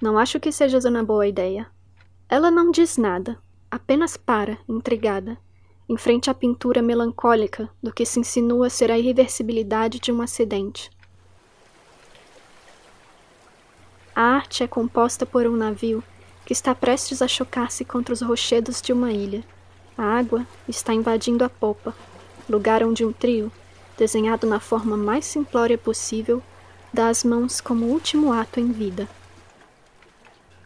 Não 0.01 0.17
acho 0.17 0.38
que 0.39 0.51
seja 0.51 0.79
uma 0.89 1.03
boa 1.03 1.25
ideia. 1.25 1.71
Ela 2.27 2.51
não 2.51 2.71
diz 2.71 2.97
nada, 2.97 3.39
apenas 3.71 4.17
para, 4.17 4.57
intrigada, 4.67 5.38
em 5.88 5.98
frente 5.98 6.30
à 6.30 6.34
pintura 6.34 6.82
melancólica 6.82 7.70
do 7.82 7.94
que 7.94 8.06
se 8.06 8.20
insinua 8.20 8.70
ser 8.70 8.92
a 8.92 8.98
irreversibilidade 8.98 10.00
de 10.00 10.12
um 10.12 10.22
acidente. 10.22 10.89
A 14.15 14.22
arte 14.22 14.63
é 14.63 14.68
composta 14.68 15.25
por 15.25 15.46
um 15.46 15.56
navio 15.56 16.04
que 16.46 16.54
está 16.54 16.74
prestes 16.74 17.22
a 17.22 17.27
chocar-se 17.27 17.84
contra 17.84 18.13
os 18.13 18.22
rochedos 18.22 18.82
de 18.82 18.94
uma 18.94 19.12
ilha. 19.12 19.44
A 19.98 20.04
água 20.04 20.46
está 20.68 20.94
invadindo 20.94 21.44
a 21.44 21.50
popa, 21.50 21.94
lugar 22.50 22.84
onde 22.84 23.06
um 23.06 23.12
trio, 23.12 23.51
desenhado 23.98 24.48
na 24.48 24.60
forma 24.60 24.96
mais 24.96 25.25
simplória 25.25 25.77
possível, 25.77 26.42
dá 26.94 27.10
as 27.10 27.24
mãos 27.24 27.60
como 27.60 27.88
último 27.88 28.32
ato 28.32 28.60
em 28.60 28.72
vida. 28.72 29.08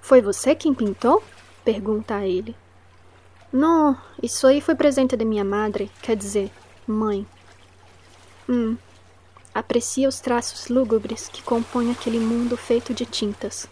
Foi 0.01 0.21
você 0.21 0.55
quem 0.55 0.73
pintou? 0.73 1.23
pergunta 1.63 2.15
a 2.15 2.27
ele. 2.27 2.55
Não, 3.51 3.97
isso 4.21 4.45
aí 4.45 4.61
foi 4.61 4.75
presente 4.75 5.17
de 5.17 5.25
minha 5.25 5.43
madre, 5.43 5.89
quer 6.03 6.15
dizer, 6.15 6.51
mãe. 6.85 7.25
Hum, 8.47 8.77
aprecia 9.53 10.07
os 10.07 10.19
traços 10.19 10.67
lúgubres 10.67 11.27
que 11.27 11.41
compõem 11.41 11.91
aquele 11.91 12.19
mundo 12.19 12.55
feito 12.55 12.93
de 12.93 13.05
tintas. 13.05 13.67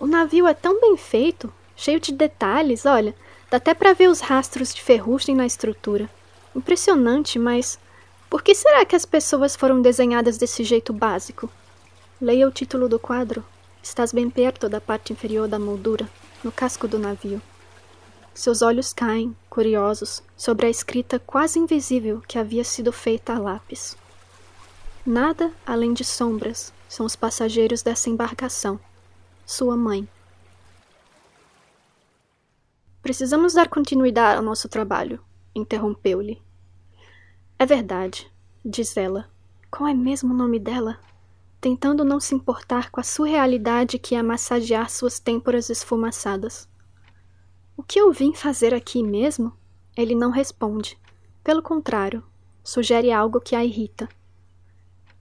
O 0.00 0.06
navio 0.08 0.48
é 0.48 0.54
tão 0.54 0.80
bem 0.80 0.96
feito, 0.96 1.52
cheio 1.76 2.00
de 2.00 2.12
detalhes, 2.12 2.84
olha, 2.84 3.14
dá 3.48 3.58
até 3.58 3.74
para 3.74 3.92
ver 3.92 4.08
os 4.08 4.20
rastros 4.20 4.74
de 4.74 4.82
ferrugem 4.82 5.36
na 5.36 5.46
estrutura. 5.46 6.10
Impressionante, 6.54 7.38
mas 7.38 7.78
por 8.28 8.42
que 8.42 8.56
será 8.56 8.84
que 8.84 8.96
as 8.96 9.04
pessoas 9.04 9.54
foram 9.54 9.80
desenhadas 9.80 10.36
desse 10.36 10.64
jeito 10.64 10.92
básico? 10.92 11.48
Leia 12.20 12.48
o 12.48 12.52
título 12.52 12.88
do 12.88 12.98
quadro. 12.98 13.44
Estás 13.80 14.12
bem 14.12 14.28
perto 14.28 14.68
da 14.68 14.80
parte 14.80 15.12
inferior 15.12 15.46
da 15.46 15.60
moldura, 15.60 16.08
no 16.42 16.50
casco 16.50 16.88
do 16.88 16.98
navio. 16.98 17.40
Seus 18.34 18.62
olhos 18.62 18.92
caem, 18.92 19.34
curiosos, 19.48 20.20
sobre 20.36 20.66
a 20.66 20.68
escrita 20.70 21.20
quase 21.20 21.60
invisível 21.60 22.20
que 22.26 22.36
havia 22.36 22.64
sido 22.64 22.90
feita 22.90 23.32
a 23.32 23.38
lápis. 23.38 23.96
Nada 25.06 25.52
além 25.64 25.94
de 25.94 26.02
sombras 26.04 26.72
são 26.88 27.06
os 27.06 27.14
passageiros 27.14 27.80
dessa 27.80 28.10
embarcação. 28.10 28.80
Sua 29.46 29.76
mãe. 29.76 30.08
Precisamos 33.00 33.54
dar 33.54 33.68
continuidade 33.68 34.38
ao 34.38 34.42
nosso 34.42 34.68
trabalho, 34.68 35.20
interrompeu-lhe. 35.54 36.42
É 37.56 37.64
verdade, 37.64 38.28
diz 38.64 38.96
ela. 38.96 39.30
Qual 39.70 39.88
é 39.88 39.94
mesmo 39.94 40.34
o 40.34 40.36
nome 40.36 40.58
dela? 40.58 40.98
Tentando 41.60 42.04
não 42.04 42.18
se 42.18 42.34
importar 42.34 42.90
com 42.90 42.98
a 42.98 43.04
surrealidade 43.04 43.98
que 43.98 44.16
é 44.16 44.22
massagear 44.22 44.90
suas 44.90 45.20
têmporas 45.20 45.70
esfumaçadas. 45.70 46.68
O 47.76 47.82
que 47.82 48.00
eu 48.00 48.12
vim 48.12 48.32
fazer 48.32 48.72
aqui 48.72 49.02
mesmo? 49.02 49.52
Ele 49.96 50.14
não 50.14 50.30
responde. 50.30 50.96
Pelo 51.42 51.60
contrário, 51.60 52.22
sugere 52.62 53.10
algo 53.10 53.40
que 53.40 53.56
a 53.56 53.64
irrita. 53.64 54.08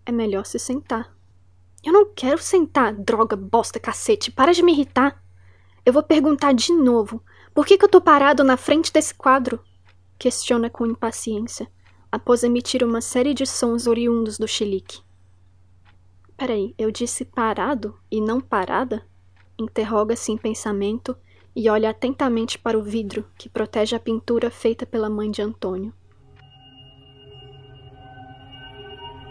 É 0.05 0.11
melhor 0.11 0.45
se 0.45 0.59
sentar. 0.59 1.11
Eu 1.83 1.91
não 1.91 2.05
quero 2.13 2.41
sentar, 2.41 2.93
droga, 2.93 3.35
bosta, 3.35 3.79
cacete. 3.79 4.31
Para 4.31 4.53
de 4.53 4.61
me 4.61 4.71
irritar. 4.71 5.21
Eu 5.83 5.91
vou 5.91 6.03
perguntar 6.03 6.53
de 6.53 6.71
novo. 6.71 7.23
Por 7.55 7.65
que, 7.65 7.77
que 7.77 7.85
eu 7.85 7.89
tô 7.89 7.99
parado 7.99 8.43
na 8.43 8.55
frente 8.55 8.93
desse 8.93 9.15
quadro? 9.15 9.59
Questiona 10.19 10.69
com 10.69 10.85
impaciência, 10.85 11.67
após 12.11 12.43
emitir 12.43 12.83
uma 12.83 13.01
série 13.01 13.33
de 13.33 13.47
sons 13.47 13.87
oriundos 13.87 14.37
do 14.37 14.47
chilique. 14.47 15.01
Peraí, 16.37 16.75
eu 16.77 16.91
disse 16.91 17.25
parado 17.25 17.97
e 18.11 18.21
não 18.21 18.39
parada? 18.39 19.05
Interroga-se 19.57 20.31
em 20.31 20.37
pensamento 20.37 21.17
e 21.55 21.69
olha 21.69 21.89
atentamente 21.89 22.57
para 22.57 22.77
o 22.77 22.83
vidro 22.83 23.25
que 23.37 23.49
protege 23.49 23.95
a 23.95 23.99
pintura 23.99 24.49
feita 24.49 24.85
pela 24.85 25.09
mãe 25.09 25.29
de 25.29 25.41
Antônio. 25.41 25.93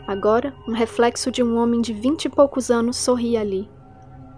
Agora, 0.07 0.55
um 0.67 0.73
reflexo 0.73 1.31
de 1.31 1.43
um 1.43 1.57
homem 1.57 1.81
de 1.81 1.93
vinte 1.93 2.27
e 2.27 2.29
poucos 2.29 2.71
anos 2.71 2.97
sorri 2.97 3.37
ali. 3.37 3.71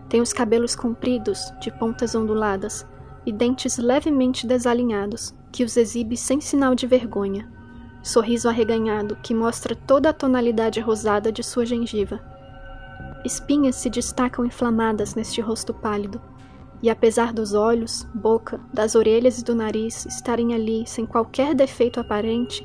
Tem 0.08 0.20
os 0.20 0.32
cabelos 0.32 0.76
compridos, 0.76 1.40
de 1.60 1.70
pontas 1.70 2.14
onduladas, 2.14 2.86
e 3.26 3.32
dentes 3.32 3.78
levemente 3.78 4.46
desalinhados, 4.46 5.34
que 5.50 5.64
os 5.64 5.76
exibe 5.76 6.16
sem 6.16 6.40
sinal 6.40 6.74
de 6.74 6.86
vergonha. 6.86 7.50
Sorriso 8.02 8.48
arreganhado 8.48 9.16
que 9.22 9.34
mostra 9.34 9.74
toda 9.74 10.10
a 10.10 10.12
tonalidade 10.12 10.78
rosada 10.80 11.32
de 11.32 11.42
sua 11.42 11.64
gengiva. 11.64 12.20
Espinhas 13.24 13.76
se 13.76 13.88
destacam 13.88 14.44
inflamadas 14.44 15.14
neste 15.14 15.40
rosto 15.40 15.72
pálido, 15.72 16.20
e 16.84 16.90
apesar 16.90 17.32
dos 17.32 17.54
olhos, 17.54 18.06
boca, 18.12 18.60
das 18.70 18.94
orelhas 18.94 19.38
e 19.38 19.44
do 19.44 19.54
nariz 19.54 20.04
estarem 20.04 20.52
ali 20.52 20.86
sem 20.86 21.06
qualquer 21.06 21.54
defeito 21.54 21.98
aparente, 21.98 22.62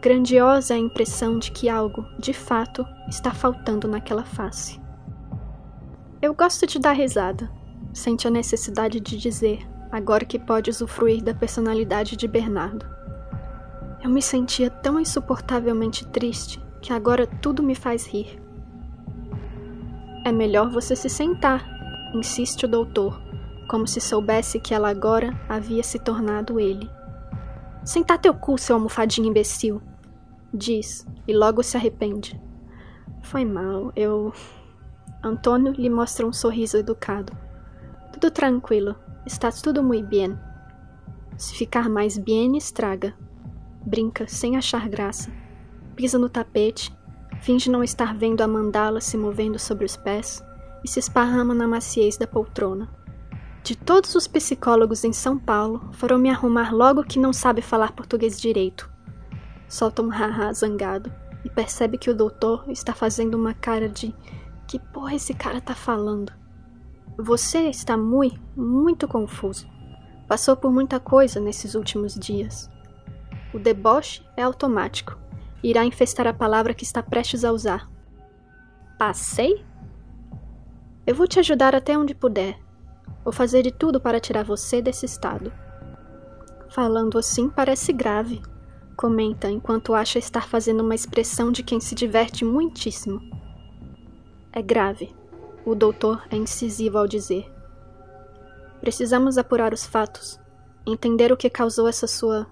grandiosa 0.00 0.74
é 0.74 0.76
a 0.76 0.78
impressão 0.78 1.36
de 1.36 1.50
que 1.50 1.68
algo, 1.68 2.06
de 2.16 2.32
fato, 2.32 2.86
está 3.08 3.32
faltando 3.32 3.88
naquela 3.88 4.22
face. 4.22 4.80
Eu 6.22 6.32
gosto 6.32 6.64
de 6.64 6.78
dar 6.78 6.92
risada, 6.92 7.50
sente 7.92 8.28
a 8.28 8.30
necessidade 8.30 9.00
de 9.00 9.16
dizer, 9.18 9.66
agora 9.90 10.24
que 10.24 10.38
pode 10.38 10.70
usufruir 10.70 11.20
da 11.20 11.34
personalidade 11.34 12.16
de 12.16 12.28
Bernardo. 12.28 12.86
Eu 14.00 14.08
me 14.08 14.22
sentia 14.22 14.70
tão 14.70 15.00
insuportavelmente 15.00 16.06
triste 16.06 16.64
que 16.80 16.92
agora 16.92 17.26
tudo 17.26 17.64
me 17.64 17.74
faz 17.74 18.06
rir. 18.06 18.40
É 20.24 20.30
melhor 20.30 20.70
você 20.70 20.94
se 20.94 21.08
sentar, 21.08 21.68
insiste 22.14 22.64
o 22.64 22.68
doutor, 22.68 23.25
como 23.66 23.86
se 23.86 24.00
soubesse 24.00 24.60
que 24.60 24.74
ela 24.74 24.88
agora 24.88 25.38
havia 25.48 25.82
se 25.82 25.98
tornado 25.98 26.60
ele. 26.60 26.88
Sentar 27.84 28.18
teu 28.18 28.34
cu, 28.34 28.58
seu 28.58 28.76
almofadinho 28.76 29.28
imbecil, 29.28 29.80
diz, 30.52 31.06
e 31.26 31.36
logo 31.36 31.62
se 31.62 31.76
arrepende. 31.76 32.40
Foi 33.22 33.44
mal, 33.44 33.92
eu. 33.96 34.32
Antônio 35.22 35.72
lhe 35.72 35.90
mostra 35.90 36.26
um 36.26 36.32
sorriso 36.32 36.76
educado. 36.76 37.32
Tudo 38.12 38.30
tranquilo, 38.30 38.94
está 39.26 39.50
tudo 39.50 39.82
muito 39.82 40.08
bem. 40.08 40.38
Se 41.36 41.54
ficar 41.54 41.88
mais 41.88 42.16
bem, 42.16 42.56
estraga. 42.56 43.14
Brinca 43.84 44.26
sem 44.26 44.56
achar 44.56 44.88
graça. 44.88 45.30
Pisa 45.94 46.18
no 46.18 46.28
tapete, 46.28 46.96
finge 47.40 47.70
não 47.70 47.82
estar 47.82 48.14
vendo 48.14 48.42
a 48.42 48.48
mandala 48.48 49.00
se 49.00 49.16
movendo 49.16 49.58
sobre 49.58 49.84
os 49.84 49.96
pés 49.96 50.44
e 50.84 50.88
se 50.88 50.98
esparrama 50.98 51.54
na 51.54 51.66
maciez 51.66 52.16
da 52.16 52.26
poltrona. 52.26 52.88
De 53.66 53.76
todos 53.76 54.14
os 54.14 54.28
psicólogos 54.28 55.02
em 55.02 55.12
São 55.12 55.36
Paulo, 55.36 55.90
foram 55.94 56.18
me 56.18 56.30
arrumar 56.30 56.72
logo 56.72 57.02
que 57.02 57.18
não 57.18 57.32
sabe 57.32 57.60
falar 57.60 57.90
português 57.90 58.40
direito 58.40 58.88
solta 59.68 60.02
um 60.02 60.08
haha 60.08 60.52
zangado 60.52 61.12
e 61.44 61.50
percebe 61.50 61.98
que 61.98 62.10
o 62.10 62.14
doutor 62.14 62.64
está 62.68 62.92
fazendo 62.92 63.34
uma 63.34 63.54
cara 63.54 63.88
de 63.88 64.14
que 64.66 64.78
porra 64.78 65.14
esse 65.14 65.34
cara 65.34 65.60
tá 65.60 65.74
falando? 65.74 66.32
Você 67.16 67.68
está 67.68 67.96
muito, 67.96 68.40
muito 68.56 69.08
confuso. 69.08 69.66
Passou 70.26 70.56
por 70.56 70.72
muita 70.72 70.98
coisa 70.98 71.40
nesses 71.40 71.74
últimos 71.74 72.14
dias. 72.14 72.68
O 73.54 73.58
deboche 73.58 74.24
é 74.36 74.42
automático. 74.42 75.16
Irá 75.62 75.84
infestar 75.84 76.26
a 76.26 76.34
palavra 76.34 76.74
que 76.74 76.84
está 76.84 77.02
prestes 77.02 77.44
a 77.44 77.52
usar. 77.52 77.90
Passei? 78.98 79.64
Eu 81.06 81.14
vou 81.14 81.26
te 81.26 81.38
ajudar 81.38 81.74
até 81.74 81.96
onde 81.96 82.14
puder. 82.14 82.58
Vou 83.24 83.32
fazer 83.32 83.62
de 83.62 83.70
tudo 83.70 84.00
para 84.00 84.20
tirar 84.20 84.44
você 84.44 84.80
desse 84.80 85.06
estado. 85.06 85.52
Falando 86.68 87.18
assim 87.18 87.48
parece 87.48 87.92
grave, 87.92 88.40
comenta 88.96 89.50
enquanto 89.50 89.94
acha 89.94 90.18
estar 90.18 90.48
fazendo 90.48 90.80
uma 90.80 90.94
expressão 90.94 91.52
de 91.52 91.62
quem 91.62 91.80
se 91.80 91.94
diverte 91.94 92.44
muitíssimo. 92.44 93.20
É 94.52 94.62
grave. 94.62 95.14
O 95.64 95.74
doutor 95.74 96.22
é 96.30 96.36
incisivo 96.36 96.98
ao 96.98 97.06
dizer. 97.06 97.52
Precisamos 98.80 99.36
apurar 99.36 99.74
os 99.74 99.84
fatos, 99.84 100.38
entender 100.86 101.32
o 101.32 101.36
que 101.36 101.50
causou 101.50 101.88
essa 101.88 102.06
sua 102.06 102.46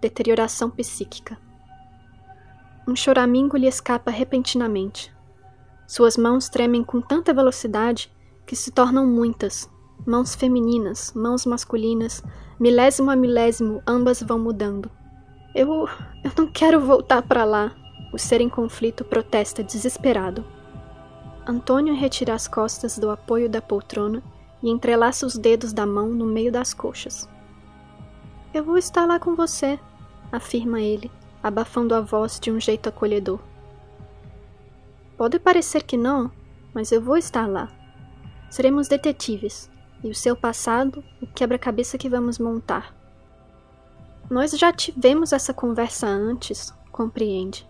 deterioração 0.00 0.68
psíquica. 0.68 1.38
Um 2.86 2.96
choramingo 2.96 3.56
lhe 3.56 3.66
escapa 3.66 4.10
repentinamente. 4.10 5.14
Suas 5.86 6.16
mãos 6.16 6.48
tremem 6.48 6.82
com 6.82 7.00
tanta 7.00 7.32
velocidade 7.32 8.10
que 8.46 8.56
se 8.56 8.70
tornam 8.70 9.06
muitas. 9.06 9.70
Mãos 10.06 10.34
femininas, 10.34 11.12
mãos 11.14 11.44
masculinas, 11.44 12.22
milésimo 12.58 13.10
a 13.10 13.16
milésimo, 13.16 13.82
ambas 13.86 14.22
vão 14.22 14.38
mudando. 14.38 14.90
Eu. 15.54 15.88
Eu 16.24 16.32
não 16.36 16.46
quero 16.46 16.80
voltar 16.80 17.22
para 17.22 17.44
lá. 17.44 17.74
O 18.12 18.18
ser 18.18 18.40
em 18.40 18.48
conflito 18.48 19.04
protesta 19.04 19.62
desesperado. 19.62 20.44
Antônio 21.46 21.94
retira 21.94 22.34
as 22.34 22.48
costas 22.48 22.98
do 22.98 23.10
apoio 23.10 23.48
da 23.48 23.60
poltrona 23.60 24.22
e 24.62 24.70
entrelaça 24.70 25.26
os 25.26 25.36
dedos 25.36 25.72
da 25.72 25.86
mão 25.86 26.08
no 26.08 26.24
meio 26.24 26.50
das 26.50 26.72
coxas. 26.74 27.28
Eu 28.52 28.64
vou 28.64 28.78
estar 28.78 29.06
lá 29.06 29.18
com 29.18 29.34
você, 29.34 29.78
afirma 30.32 30.80
ele, 30.80 31.10
abafando 31.42 31.94
a 31.94 32.00
voz 32.00 32.40
de 32.40 32.50
um 32.50 32.60
jeito 32.60 32.88
acolhedor. 32.88 33.38
Pode 35.16 35.38
parecer 35.38 35.82
que 35.82 35.96
não, 35.96 36.30
mas 36.74 36.92
eu 36.92 37.00
vou 37.00 37.16
estar 37.16 37.46
lá. 37.46 37.68
Seremos 38.50 38.88
detetives, 38.88 39.70
e 40.02 40.10
o 40.10 40.14
seu 40.14 40.36
passado, 40.36 41.02
o 41.20 41.26
quebra-cabeça 41.26 41.98
que 41.98 42.08
vamos 42.08 42.38
montar. 42.38 42.94
Nós 44.30 44.52
já 44.52 44.72
tivemos 44.72 45.32
essa 45.32 45.54
conversa 45.54 46.06
antes, 46.06 46.72
compreende? 46.92 47.66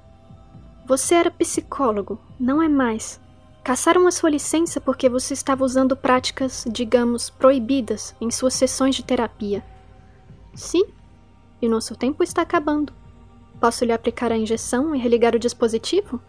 Você 0.86 1.14
era 1.14 1.30
psicólogo, 1.30 2.20
não 2.38 2.62
é 2.62 2.68
mais. 2.68 3.20
Caçaram 3.62 4.06
a 4.06 4.10
sua 4.10 4.30
licença 4.30 4.80
porque 4.80 5.08
você 5.08 5.34
estava 5.34 5.64
usando 5.64 5.96
práticas, 5.96 6.64
digamos, 6.70 7.28
proibidas 7.28 8.16
em 8.20 8.30
suas 8.30 8.54
sessões 8.54 8.96
de 8.96 9.04
terapia. 9.04 9.62
Sim, 10.54 10.84
e 11.60 11.68
nosso 11.68 11.94
tempo 11.94 12.22
está 12.22 12.42
acabando. 12.42 12.92
Posso 13.60 13.84
lhe 13.84 13.92
aplicar 13.92 14.32
a 14.32 14.36
injeção 14.36 14.94
e 14.94 14.98
religar 14.98 15.34
o 15.34 15.38
dispositivo? 15.38 16.20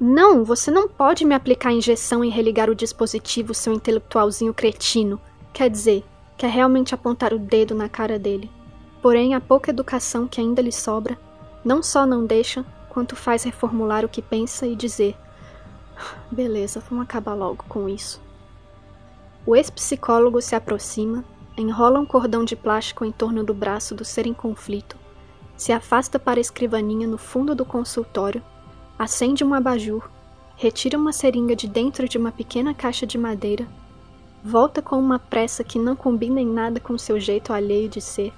Não, 0.00 0.44
você 0.44 0.70
não 0.70 0.88
pode 0.88 1.26
me 1.26 1.34
aplicar 1.34 1.68
a 1.68 1.74
injeção 1.74 2.24
e 2.24 2.30
religar 2.30 2.70
o 2.70 2.74
dispositivo, 2.74 3.52
seu 3.52 3.72
intelectualzinho 3.72 4.54
cretino. 4.54 5.20
Quer 5.52 5.70
dizer, 5.70 6.04
quer 6.36 6.50
realmente 6.50 6.94
apontar 6.94 7.32
o 7.32 7.38
dedo 7.38 7.74
na 7.74 7.88
cara 7.88 8.18
dele. 8.18 8.50
Porém, 9.02 9.34
a 9.34 9.40
pouca 9.40 9.70
educação 9.70 10.26
que 10.26 10.40
ainda 10.40 10.62
lhe 10.62 10.72
sobra 10.72 11.18
não 11.64 11.82
só 11.82 12.06
não 12.06 12.24
deixa, 12.24 12.64
quanto 12.88 13.14
faz 13.14 13.44
reformular 13.44 14.04
o 14.04 14.08
que 14.08 14.22
pensa 14.22 14.66
e 14.66 14.74
dizer: 14.74 15.16
Beleza, 16.30 16.82
vamos 16.88 17.04
acabar 17.04 17.34
logo 17.34 17.64
com 17.68 17.88
isso. 17.88 18.20
O 19.46 19.54
ex-psicólogo 19.56 20.40
se 20.40 20.54
aproxima, 20.54 21.24
enrola 21.56 22.00
um 22.00 22.06
cordão 22.06 22.44
de 22.44 22.56
plástico 22.56 23.04
em 23.04 23.12
torno 23.12 23.44
do 23.44 23.54
braço 23.54 23.94
do 23.94 24.04
ser 24.04 24.26
em 24.26 24.34
conflito, 24.34 24.96
se 25.56 25.72
afasta 25.72 26.18
para 26.18 26.38
a 26.38 26.40
escrivaninha 26.40 27.06
no 27.06 27.18
fundo 27.18 27.54
do 27.54 27.64
consultório, 27.64 28.42
acende 28.98 29.44
um 29.44 29.52
abajur, 29.52 30.08
retira 30.56 30.98
uma 30.98 31.12
seringa 31.12 31.54
de 31.54 31.68
dentro 31.68 32.08
de 32.08 32.16
uma 32.16 32.32
pequena 32.32 32.72
caixa 32.74 33.06
de 33.06 33.18
madeira, 33.18 33.66
volta 34.42 34.80
com 34.80 34.98
uma 34.98 35.18
pressa 35.18 35.62
que 35.62 35.78
não 35.78 35.94
combina 35.94 36.40
em 36.40 36.46
nada 36.46 36.80
com 36.80 36.96
seu 36.96 37.20
jeito 37.20 37.52
alheio 37.52 37.88
de 37.88 38.00
ser 38.00 38.32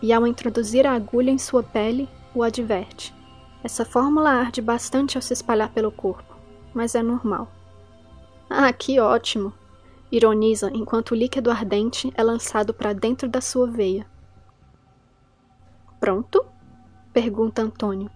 e, 0.00 0.12
ao 0.12 0.26
introduzir 0.26 0.86
a 0.86 0.92
agulha 0.92 1.30
em 1.30 1.38
sua 1.38 1.62
pele, 1.62 2.08
o 2.34 2.42
adverte. 2.42 3.14
Essa 3.62 3.84
fórmula 3.84 4.30
arde 4.30 4.60
bastante 4.60 5.16
ao 5.16 5.22
se 5.22 5.32
espalhar 5.32 5.70
pelo 5.70 5.90
corpo, 5.90 6.36
mas 6.74 6.94
é 6.94 7.02
normal. 7.02 7.50
Ah, 8.48 8.72
que 8.72 9.00
ótimo! 9.00 9.52
Ironiza 10.10 10.70
enquanto 10.72 11.10
o 11.10 11.14
líquido 11.14 11.50
ardente 11.50 12.12
é 12.14 12.22
lançado 12.22 12.72
para 12.72 12.92
dentro 12.92 13.28
da 13.28 13.40
sua 13.40 13.66
veia. 13.66 14.06
Pronto? 15.98 16.44
pergunta 17.12 17.62
Antônio, 17.62 18.10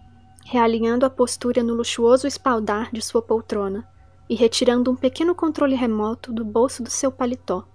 realinhando 0.44 1.04
a 1.04 1.10
postura 1.10 1.62
no 1.62 1.74
luxuoso 1.74 2.26
espaldar 2.26 2.90
de 2.92 3.00
sua 3.02 3.22
poltrona 3.22 3.88
e 4.30 4.36
retirando 4.36 4.92
um 4.92 4.94
pequeno 4.94 5.34
controle 5.34 5.74
remoto 5.74 6.32
do 6.32 6.44
bolso 6.44 6.84
do 6.84 6.88
seu 6.88 7.10
paletó. 7.10 7.66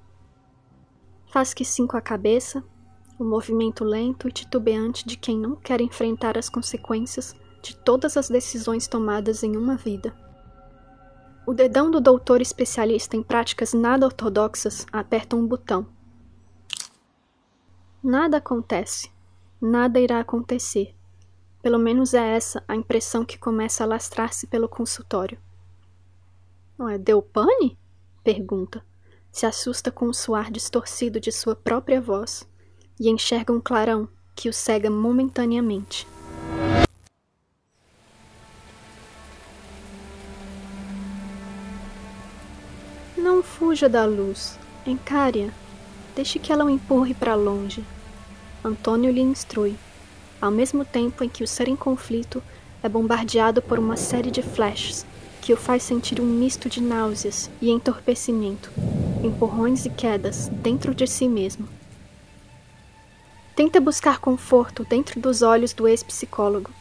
Faz 1.26 1.54
que 1.54 1.66
sim 1.66 1.86
com 1.86 1.98
a 1.98 2.02
cabeça, 2.02 2.64
o 3.20 3.26
movimento 3.26 3.84
lento 3.84 4.30
e 4.30 4.32
titubeante 4.32 5.06
de 5.06 5.18
quem 5.18 5.38
não 5.38 5.58
quer 5.58 5.82
enfrentar 5.82 6.38
as 6.38 6.48
consequências 6.48 7.36
de 7.62 7.76
todas 7.76 8.16
as 8.16 8.30
decisões 8.30 8.88
tomadas 8.88 9.44
em 9.44 9.58
uma 9.58 9.76
vida. 9.76 10.16
O 11.46 11.54
dedão 11.54 11.92
do 11.92 12.00
doutor 12.00 12.40
especialista 12.40 13.18
em 13.18 13.22
práticas 13.22 13.74
nada 13.74 14.06
ortodoxas 14.06 14.86
aperta 14.94 15.36
um 15.36 15.46
botão. 15.46 15.86
Nada 18.02 18.38
acontece. 18.38 19.12
Nada 19.62 20.00
irá 20.00 20.22
acontecer. 20.22 20.96
Pelo 21.62 21.78
menos 21.78 22.14
é 22.14 22.36
essa 22.36 22.64
a 22.66 22.78
impressão 22.78 23.26
que 23.26 23.38
começa 23.38 23.84
a 23.84 23.88
lastrar-se 23.88 24.48
pelo 24.48 24.70
consultório. 24.70 25.38
Não 26.78 26.90
é 26.90 26.98
deu 26.98 27.22
pane? 27.22 27.78
pergunta. 28.22 28.84
Se 29.32 29.46
assusta 29.46 29.90
com 29.92 30.08
o 30.08 30.14
suar 30.14 30.52
distorcido 30.52 31.22
de 31.22 31.32
sua 31.32 31.56
própria 31.56 32.02
voz 32.02 32.46
e 33.00 33.10
enxerga 33.10 33.54
um 33.54 33.62
clarão 33.62 34.10
que 34.36 34.50
o 34.50 34.54
cega 34.54 34.90
momentaneamente. 34.90 36.06
Não 43.18 43.42
fuja 43.42 43.88
da 43.88 44.06
luz, 44.06 44.60
encare-a, 44.86 45.54
deixe 46.14 46.40
que 46.40 46.52
ela 46.52 46.66
o 46.66 46.70
empurre 46.70 47.14
para 47.14 47.36
longe. 47.36 47.86
Antônio 48.64 49.12
lhe 49.12 49.22
instrui, 49.22 49.78
ao 50.42 50.52
mesmo 50.52 50.84
tempo 50.84 51.24
em 51.24 51.30
que 51.30 51.44
o 51.44 51.48
ser 51.48 51.70
em 51.70 51.76
conflito 51.76 52.44
é 52.84 52.90
bombardeado 52.90 53.62
por 53.62 53.80
uma 53.80 53.96
série 53.96 54.30
de 54.30 54.42
flashes 54.42 55.06
que 55.46 55.54
o 55.54 55.58
faz 55.58 55.84
sentir 55.84 56.20
um 56.20 56.26
misto 56.26 56.68
de 56.68 56.82
náuseas 56.82 57.52
e 57.62 57.70
entorpecimento, 57.70 58.72
empurrões 59.24 59.86
e 59.86 59.92
quedas 59.92 60.48
dentro 60.48 60.96
de 60.96 61.06
si 61.06 61.30
mesmo. 61.30 61.70
Tenta 63.56 63.80
buscar 63.80 64.18
conforto 64.18 64.84
dentro 64.84 65.20
dos 65.20 65.44
olhos 65.44 65.72
do 65.72 65.88
ex-psicólogo, 65.88 66.72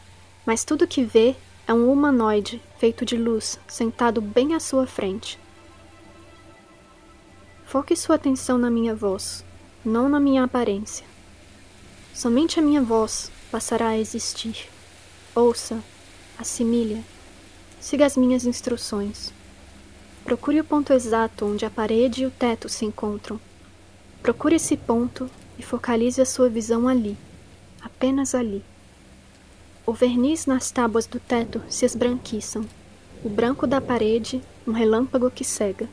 mas 0.47 0.63
tudo 0.63 0.87
que 0.87 1.03
vê 1.03 1.35
é 1.67 1.73
um 1.75 1.93
humanoide 1.93 2.59
feito 2.79 3.05
de 3.05 3.15
luz 3.15 3.59
sentado 3.67 4.19
bem 4.19 4.55
à 4.55 4.59
sua 4.59 4.87
frente. 4.87 5.37
Foque 7.67 7.95
sua 7.95 8.15
atenção 8.15 8.57
na 8.57 8.71
minha 8.71 8.95
voz, 8.95 9.45
não 9.85 10.09
na 10.09 10.19
minha 10.19 10.43
aparência. 10.43 11.05
Somente 12.15 12.59
a 12.59 12.63
minha 12.63 12.81
voz 12.81 13.31
passará 13.51 13.89
a 13.89 13.97
existir. 13.99 14.67
Ouça, 15.35 15.83
assimile, 16.39 17.03
siga 17.85 18.03
as 18.03 18.17
minhas 18.17 18.47
instruções. 18.47 19.31
Procure 20.23 20.59
o 20.59 20.63
ponto 20.63 20.91
exato 20.91 21.45
onde 21.45 21.67
a 21.67 21.69
parede 21.69 22.23
e 22.23 22.25
o 22.25 22.31
teto 22.31 22.67
se 22.67 22.83
encontram. 22.83 23.39
Procure 24.23 24.55
esse 24.55 24.75
ponto 24.75 25.29
e 25.55 25.61
focalize 25.61 26.19
a 26.19 26.25
sua 26.25 26.49
visão 26.49 26.87
ali, 26.87 27.15
apenas 27.79 28.33
ali. 28.33 28.65
O 29.85 29.93
verniz 29.93 30.47
nas 30.47 30.71
tábuas 30.71 31.05
do 31.05 31.19
teto 31.19 31.61
se 31.69 31.85
esbranquiçam, 31.85 32.65
o 33.23 33.29
branco 33.29 33.67
da 33.67 33.79
parede, 33.79 34.41
um 34.65 34.71
relâmpago 34.71 35.29
que 35.29 35.43
cega. 35.43 35.87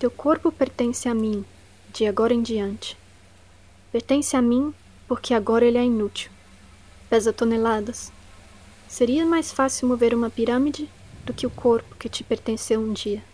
Teu 0.00 0.10
corpo 0.10 0.50
pertence 0.50 1.08
a 1.08 1.14
mim, 1.14 1.44
de 1.92 2.04
agora 2.04 2.34
em 2.34 2.42
diante. 2.42 2.98
Pertence 3.92 4.36
a 4.36 4.42
mim 4.42 4.74
porque 5.06 5.34
agora 5.34 5.64
ele 5.64 5.78
é 5.78 5.84
inútil. 5.84 6.32
Pesa 7.08 7.32
toneladas. 7.32 8.10
Seria 8.94 9.26
mais 9.26 9.50
fácil 9.50 9.88
mover 9.88 10.14
uma 10.14 10.30
pirâmide 10.30 10.88
do 11.26 11.34
que 11.34 11.48
o 11.48 11.50
corpo 11.50 11.96
que 11.96 12.08
te 12.08 12.22
pertenceu 12.22 12.78
um 12.78 12.92
dia. 12.92 13.24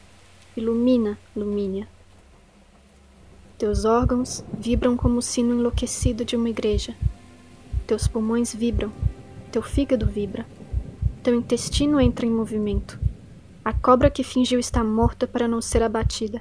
Ilumina, 0.57 1.19
Lumínia. 1.37 1.87
Teus 3.59 3.85
órgãos 3.85 4.43
vibram 4.59 4.97
como 4.97 5.19
o 5.19 5.23
sino 5.23 5.55
enlouquecido 5.55 6.25
de 6.25 6.35
uma 6.35 6.49
igreja. 6.49 6.97
Teus 7.87 8.09
pulmões 8.09 8.55
vibram, 8.55 8.91
teu 9.53 9.61
fígado 9.61 10.07
vibra. 10.07 10.47
Teu 11.23 11.35
intestino 11.35 12.01
entra 12.01 12.25
em 12.25 12.31
movimento. 12.31 12.99
A 13.63 13.75
cobra 13.75 14.09
que 14.09 14.25
fingiu 14.25 14.59
estar 14.59 14.83
morta 14.83 15.27
para 15.27 15.47
não 15.47 15.61
ser 15.61 15.83
abatida. 15.83 16.41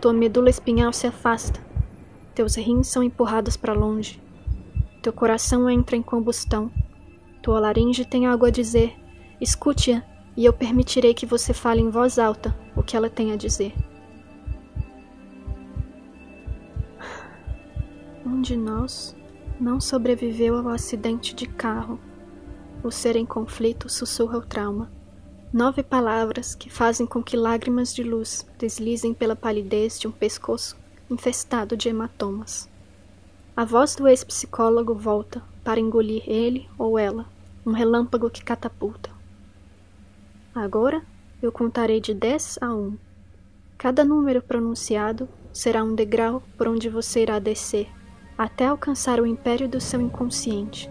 Tua 0.00 0.12
medula 0.12 0.50
espinhal 0.50 0.92
se 0.92 1.06
afasta. 1.06 1.60
Teus 2.34 2.56
rins 2.56 2.88
são 2.88 3.00
empurrados 3.00 3.56
para 3.56 3.72
longe. 3.72 4.20
Teu 5.00 5.12
coração 5.12 5.70
entra 5.70 5.94
em 5.94 6.02
combustão. 6.02 6.68
Tua 7.44 7.60
laringe 7.60 8.06
tem 8.06 8.26
algo 8.26 8.46
a 8.46 8.50
dizer. 8.50 8.96
Escute-a 9.38 10.02
e 10.34 10.46
eu 10.46 10.52
permitirei 10.54 11.12
que 11.12 11.26
você 11.26 11.52
fale 11.52 11.82
em 11.82 11.90
voz 11.90 12.18
alta 12.18 12.58
o 12.74 12.82
que 12.82 12.96
ela 12.96 13.10
tem 13.10 13.32
a 13.32 13.36
dizer. 13.36 13.74
Um 18.24 18.40
de 18.40 18.56
nós 18.56 19.14
não 19.60 19.78
sobreviveu 19.78 20.56
ao 20.56 20.68
acidente 20.68 21.34
de 21.34 21.44
carro. 21.44 22.00
O 22.82 22.90
ser 22.90 23.14
em 23.14 23.26
conflito 23.26 23.90
sussurra 23.90 24.38
o 24.38 24.46
trauma. 24.46 24.90
Nove 25.52 25.82
palavras 25.82 26.54
que 26.54 26.70
fazem 26.70 27.06
com 27.06 27.22
que 27.22 27.36
lágrimas 27.36 27.94
de 27.94 28.02
luz 28.02 28.46
deslizem 28.56 29.12
pela 29.12 29.36
palidez 29.36 30.00
de 30.00 30.08
um 30.08 30.12
pescoço 30.12 30.78
infestado 31.10 31.76
de 31.76 31.90
hematomas. 31.90 32.70
A 33.54 33.66
voz 33.66 33.94
do 33.94 34.08
ex-psicólogo 34.08 34.94
volta 34.94 35.42
para 35.62 35.78
engolir 35.78 36.22
ele 36.26 36.68
ou 36.78 36.98
ela, 36.98 37.33
um 37.66 37.72
relâmpago 37.72 38.30
que 38.30 38.44
catapulta. 38.44 39.10
Agora 40.54 41.02
eu 41.42 41.50
contarei 41.50 42.00
de 42.00 42.14
dez 42.14 42.58
a 42.60 42.74
um. 42.74 42.96
Cada 43.76 44.04
número 44.04 44.40
pronunciado 44.42 45.28
será 45.52 45.82
um 45.82 45.94
degrau 45.94 46.42
por 46.56 46.68
onde 46.68 46.88
você 46.88 47.22
irá 47.22 47.38
descer 47.38 47.88
até 48.36 48.66
alcançar 48.66 49.20
o 49.20 49.26
império 49.26 49.68
do 49.68 49.80
seu 49.80 50.00
inconsciente. 50.00 50.90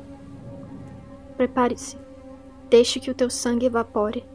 Prepare-se. 1.36 1.97
Deixe 2.69 2.99
que 2.99 3.12
o 3.12 3.13
teu 3.13 3.29
sangue 3.29 3.65
evapore. 3.65 4.25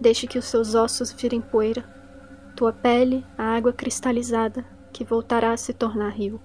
Deixe 0.00 0.26
que 0.26 0.38
os 0.38 0.44
seus 0.44 0.74
ossos 0.74 1.12
virem 1.12 1.40
poeira. 1.40 1.84
Tua 2.56 2.72
pele, 2.72 3.24
a 3.36 3.56
água 3.56 3.72
cristalizada 3.72 4.64
que 4.92 5.04
voltará 5.04 5.52
a 5.52 5.56
se 5.56 5.72
tornar 5.72 6.10
rio. 6.10 6.40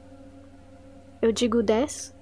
Eu 1.21 1.31
digo 1.31 1.63
dez, 1.63 2.12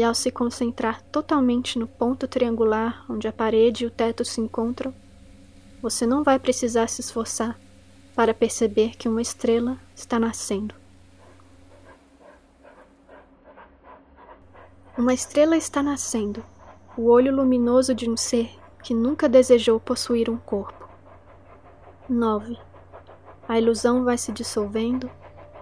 e 0.00 0.02
ao 0.02 0.14
se 0.14 0.30
concentrar 0.30 1.02
totalmente 1.02 1.78
no 1.78 1.86
ponto 1.86 2.26
triangular 2.26 3.04
onde 3.06 3.28
a 3.28 3.32
parede 3.32 3.84
e 3.84 3.86
o 3.86 3.90
teto 3.90 4.24
se 4.24 4.40
encontram, 4.40 4.94
você 5.82 6.06
não 6.06 6.24
vai 6.24 6.38
precisar 6.38 6.88
se 6.88 7.02
esforçar 7.02 7.60
para 8.16 8.32
perceber 8.32 8.96
que 8.96 9.10
uma 9.10 9.20
estrela 9.20 9.76
está 9.94 10.18
nascendo. 10.18 10.74
Uma 14.96 15.12
estrela 15.12 15.54
está 15.54 15.82
nascendo, 15.82 16.42
o 16.96 17.10
olho 17.10 17.36
luminoso 17.36 17.94
de 17.94 18.08
um 18.08 18.16
ser 18.16 18.58
que 18.82 18.94
nunca 18.94 19.28
desejou 19.28 19.78
possuir 19.78 20.30
um 20.30 20.38
corpo. 20.38 20.88
9. 22.08 22.58
A 23.46 23.58
ilusão 23.58 24.02
vai 24.02 24.16
se 24.16 24.32
dissolvendo, 24.32 25.10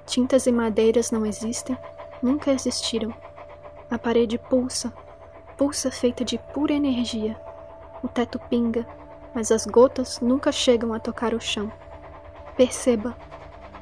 tintas 0.07 0.47
e 0.47 0.53
madeiras 0.53 1.11
não 1.11 1.27
existem, 1.27 1.77
nunca 2.23 2.53
existiram. 2.53 3.13
A 3.91 3.99
parede 3.99 4.37
pulsa, 4.37 4.93
pulsa 5.57 5.91
feita 5.91 6.23
de 6.23 6.37
pura 6.53 6.75
energia. 6.75 7.41
O 8.03 8.09
teto 8.09 8.39
pinga, 8.39 8.87
mas 9.35 9.51
as 9.51 9.65
gotas 9.65 10.21
nunca 10.21 10.53
chegam 10.53 10.93
a 10.93 11.01
tocar 11.01 11.33
o 11.33 11.41
chão. 11.41 11.73
Perceba, 12.55 13.17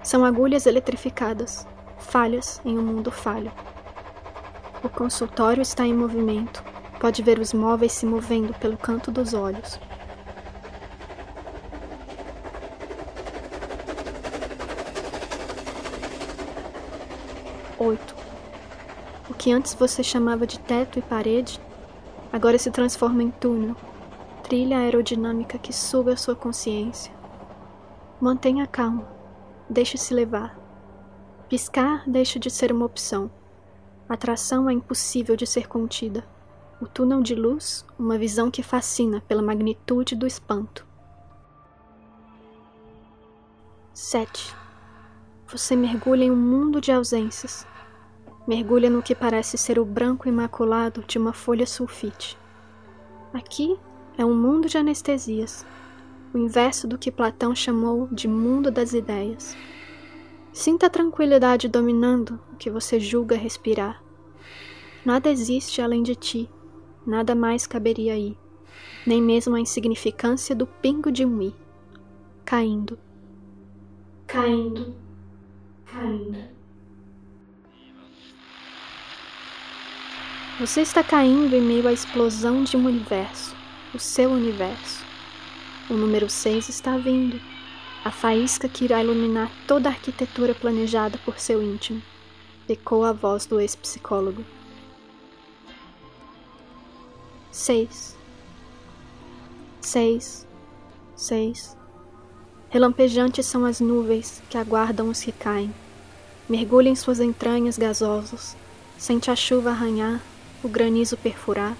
são 0.04 0.24
agulhas 0.24 0.64
eletrificadas, 0.64 1.66
falhas 1.98 2.60
em 2.64 2.78
um 2.78 2.82
mundo 2.82 3.10
falho. 3.10 3.50
O 4.84 4.88
consultório 4.88 5.60
está 5.60 5.84
em 5.84 5.92
movimento. 5.92 6.62
Pode 7.00 7.20
ver 7.20 7.40
os 7.40 7.52
móveis 7.52 7.90
se 7.90 8.06
movendo 8.06 8.54
pelo 8.54 8.76
canto 8.76 9.10
dos 9.10 9.34
olhos. 9.34 9.80
Oito. 17.78 18.25
Que 19.38 19.52
antes 19.52 19.74
você 19.74 20.02
chamava 20.02 20.46
de 20.46 20.58
teto 20.58 20.98
e 20.98 21.02
parede, 21.02 21.60
agora 22.32 22.58
se 22.58 22.70
transforma 22.70 23.22
em 23.22 23.30
túnel, 23.30 23.76
trilha 24.42 24.78
aerodinâmica 24.78 25.58
que 25.58 25.72
suga 25.72 26.16
sua 26.16 26.34
consciência. 26.34 27.12
Mantenha 28.20 28.66
calma, 28.66 29.06
deixe-se 29.68 30.14
levar. 30.14 30.58
Piscar 31.48 32.02
deixa 32.08 32.38
de 32.38 32.50
ser 32.50 32.72
uma 32.72 32.86
opção. 32.86 33.30
Atração 34.08 34.70
é 34.70 34.72
impossível 34.72 35.36
de 35.36 35.46
ser 35.46 35.68
contida. 35.68 36.24
O 36.80 36.86
túnel 36.86 37.22
de 37.22 37.34
luz, 37.34 37.84
uma 37.98 38.18
visão 38.18 38.50
que 38.50 38.62
fascina 38.62 39.22
pela 39.28 39.42
magnitude 39.42 40.14
do 40.14 40.26
espanto. 40.26 40.86
7. 43.92 44.54
Você 45.48 45.74
mergulha 45.74 46.24
em 46.24 46.30
um 46.30 46.36
mundo 46.36 46.80
de 46.80 46.92
ausências. 46.92 47.66
Mergulha 48.46 48.88
no 48.88 49.02
que 49.02 49.12
parece 49.12 49.58
ser 49.58 49.76
o 49.76 49.84
branco 49.84 50.28
imaculado 50.28 51.02
de 51.04 51.18
uma 51.18 51.32
folha 51.32 51.66
sulfite. 51.66 52.38
Aqui 53.34 53.76
é 54.16 54.24
um 54.24 54.34
mundo 54.34 54.68
de 54.68 54.78
anestesias, 54.78 55.66
o 56.32 56.38
inverso 56.38 56.86
do 56.86 56.96
que 56.96 57.10
Platão 57.10 57.56
chamou 57.56 58.06
de 58.12 58.28
mundo 58.28 58.70
das 58.70 58.92
ideias. 58.92 59.56
Sinta 60.52 60.86
a 60.86 60.90
tranquilidade 60.90 61.68
dominando 61.68 62.40
o 62.52 62.56
que 62.56 62.70
você 62.70 63.00
julga 63.00 63.36
respirar. 63.36 64.00
Nada 65.04 65.28
existe 65.28 65.82
além 65.82 66.04
de 66.04 66.14
ti, 66.14 66.48
nada 67.04 67.34
mais 67.34 67.66
caberia 67.66 68.14
aí, 68.14 68.38
nem 69.04 69.20
mesmo 69.20 69.56
a 69.56 69.60
insignificância 69.60 70.54
do 70.54 70.66
pingo 70.66 71.10
de 71.10 71.26
um 71.26 71.42
i, 71.42 71.54
caindo, 72.44 72.96
caindo, 74.26 74.94
caindo. 75.84 76.55
Você 80.58 80.80
está 80.80 81.04
caindo 81.04 81.54
em 81.54 81.60
meio 81.60 81.86
à 81.86 81.92
explosão 81.92 82.64
de 82.64 82.78
um 82.78 82.86
universo, 82.86 83.54
o 83.94 83.98
seu 83.98 84.30
universo. 84.30 85.04
O 85.90 85.92
número 85.92 86.30
6 86.30 86.70
está 86.70 86.96
vindo 86.96 87.38
a 88.02 88.10
faísca 88.10 88.66
que 88.66 88.86
irá 88.86 89.02
iluminar 89.04 89.52
toda 89.66 89.90
a 89.90 89.92
arquitetura 89.92 90.54
planejada 90.54 91.18
por 91.26 91.38
seu 91.38 91.62
íntimo, 91.62 92.00
ecoa 92.66 93.10
a 93.10 93.12
voz 93.12 93.44
do 93.44 93.60
ex-psicólogo. 93.60 94.42
6 97.52 98.16
Seis, 99.82 100.46
seis. 101.14 101.76
Relampejantes 102.70 103.44
são 103.44 103.66
as 103.66 103.78
nuvens 103.78 104.42
que 104.48 104.56
aguardam 104.56 105.10
os 105.10 105.22
que 105.22 105.32
caem. 105.32 105.72
Mergulha 106.48 106.88
em 106.88 106.96
suas 106.96 107.20
entranhas 107.20 107.76
gasosas, 107.76 108.56
sente 108.98 109.30
a 109.30 109.36
chuva 109.36 109.70
arranhar, 109.70 110.20
o 110.62 110.68
granizo 110.68 111.16
perfurar. 111.16 111.76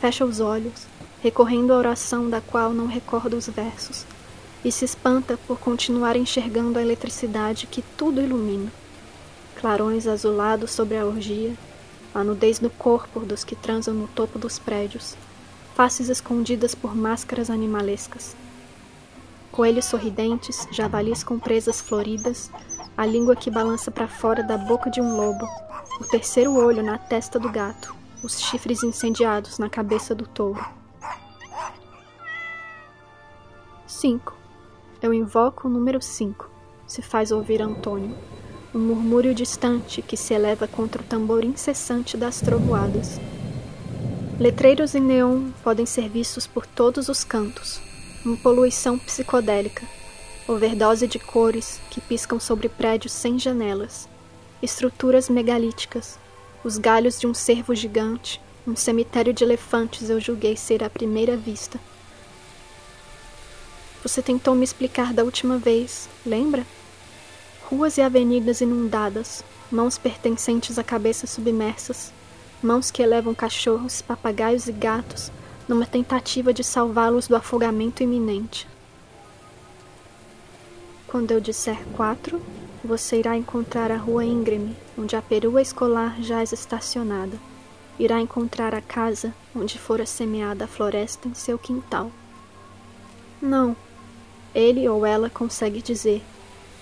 Fecha 0.00 0.24
os 0.24 0.40
olhos, 0.40 0.86
recorrendo 1.22 1.72
à 1.72 1.76
oração 1.76 2.28
da 2.28 2.40
qual 2.40 2.72
não 2.72 2.86
recorda 2.86 3.36
os 3.36 3.48
versos, 3.48 4.04
e 4.64 4.70
se 4.70 4.84
espanta 4.84 5.38
por 5.46 5.58
continuar 5.58 6.16
enxergando 6.16 6.78
a 6.78 6.82
eletricidade 6.82 7.66
que 7.66 7.82
tudo 7.96 8.20
ilumina. 8.20 8.70
Clarões 9.56 10.06
azulados 10.06 10.70
sobre 10.72 10.98
a 10.98 11.06
orgia, 11.06 11.54
a 12.14 12.22
nudez 12.22 12.60
no 12.60 12.70
corpo 12.70 13.20
dos 13.20 13.42
que 13.42 13.56
transam 13.56 13.94
no 13.94 14.06
topo 14.08 14.38
dos 14.38 14.58
prédios, 14.58 15.16
faces 15.74 16.08
escondidas 16.08 16.74
por 16.74 16.94
máscaras 16.94 17.50
animalescas. 17.50 18.36
Coelhos 19.50 19.86
sorridentes, 19.86 20.66
javalis 20.70 21.24
com 21.24 21.38
presas 21.38 21.80
floridas, 21.80 22.50
a 22.96 23.04
língua 23.04 23.34
que 23.34 23.50
balança 23.50 23.90
para 23.90 24.06
fora 24.06 24.42
da 24.42 24.56
boca 24.56 24.90
de 24.90 25.00
um 25.00 25.16
lobo, 25.16 25.46
o 26.00 26.04
terceiro 26.04 26.54
olho 26.54 26.82
na 26.82 26.98
testa 26.98 27.38
do 27.38 27.50
gato, 27.50 27.94
os 28.22 28.40
chifres 28.40 28.82
incendiados 28.82 29.58
na 29.58 29.68
cabeça 29.68 30.14
do 30.14 30.26
touro. 30.26 30.64
5. 33.86 34.36
Eu 35.00 35.12
invoco 35.14 35.68
o 35.68 35.70
número 35.70 36.00
5. 36.00 36.50
Se 36.86 37.00
faz 37.00 37.30
ouvir 37.30 37.62
Antônio. 37.62 38.16
Um 38.74 38.78
murmúrio 38.78 39.34
distante 39.34 40.02
que 40.02 40.16
se 40.16 40.34
eleva 40.34 40.66
contra 40.66 41.00
o 41.00 41.04
tambor 41.04 41.44
incessante 41.44 42.16
das 42.16 42.40
trovoadas. 42.40 43.20
Letreiros 44.38 44.94
em 44.94 45.00
neon 45.00 45.50
podem 45.62 45.86
ser 45.86 46.08
vistos 46.08 46.46
por 46.46 46.66
todos 46.66 47.08
os 47.08 47.22
cantos. 47.22 47.80
Uma 48.24 48.36
poluição 48.36 48.98
psicodélica. 48.98 49.86
Overdose 50.46 51.06
de 51.06 51.18
cores 51.18 51.80
que 51.90 52.02
piscam 52.02 52.38
sobre 52.38 52.68
prédios 52.68 53.14
sem 53.14 53.38
janelas. 53.38 54.06
Estruturas 54.62 55.30
megalíticas. 55.30 56.18
Os 56.62 56.76
galhos 56.76 57.18
de 57.18 57.26
um 57.26 57.32
cervo 57.32 57.74
gigante. 57.74 58.38
Um 58.66 58.76
cemitério 58.76 59.32
de 59.32 59.42
elefantes 59.42 60.10
eu 60.10 60.20
julguei 60.20 60.54
ser 60.54 60.84
à 60.84 60.90
primeira 60.90 61.34
vista. 61.34 61.80
Você 64.02 64.20
tentou 64.20 64.54
me 64.54 64.64
explicar 64.64 65.14
da 65.14 65.24
última 65.24 65.56
vez, 65.56 66.10
lembra? 66.26 66.66
Ruas 67.70 67.96
e 67.96 68.02
avenidas 68.02 68.60
inundadas, 68.60 69.42
mãos 69.72 69.96
pertencentes 69.96 70.78
a 70.78 70.84
cabeças 70.84 71.30
submersas, 71.30 72.12
mãos 72.62 72.90
que 72.90 73.02
elevam 73.02 73.34
cachorros, 73.34 74.02
papagaios 74.02 74.68
e 74.68 74.72
gatos 74.72 75.32
numa 75.66 75.86
tentativa 75.86 76.52
de 76.52 76.62
salvá-los 76.62 77.28
do 77.28 77.34
afogamento 77.34 78.02
iminente. 78.02 78.73
Quando 81.14 81.30
eu 81.30 81.40
disser 81.40 81.78
quatro, 81.96 82.42
você 82.84 83.20
irá 83.20 83.36
encontrar 83.36 83.92
a 83.92 83.96
rua 83.96 84.24
íngreme, 84.24 84.76
onde 84.98 85.14
a 85.14 85.22
perua 85.22 85.62
escolar 85.62 86.20
jaz 86.20 86.50
estacionada. 86.50 87.38
Irá 88.00 88.20
encontrar 88.20 88.74
a 88.74 88.80
casa 88.80 89.32
onde 89.54 89.78
fora 89.78 90.04
semeada 90.06 90.64
a 90.64 90.66
floresta 90.66 91.28
em 91.28 91.34
seu 91.34 91.56
quintal. 91.56 92.10
Não, 93.40 93.76
ele 94.52 94.88
ou 94.88 95.06
ela 95.06 95.30
consegue 95.30 95.80
dizer, 95.80 96.20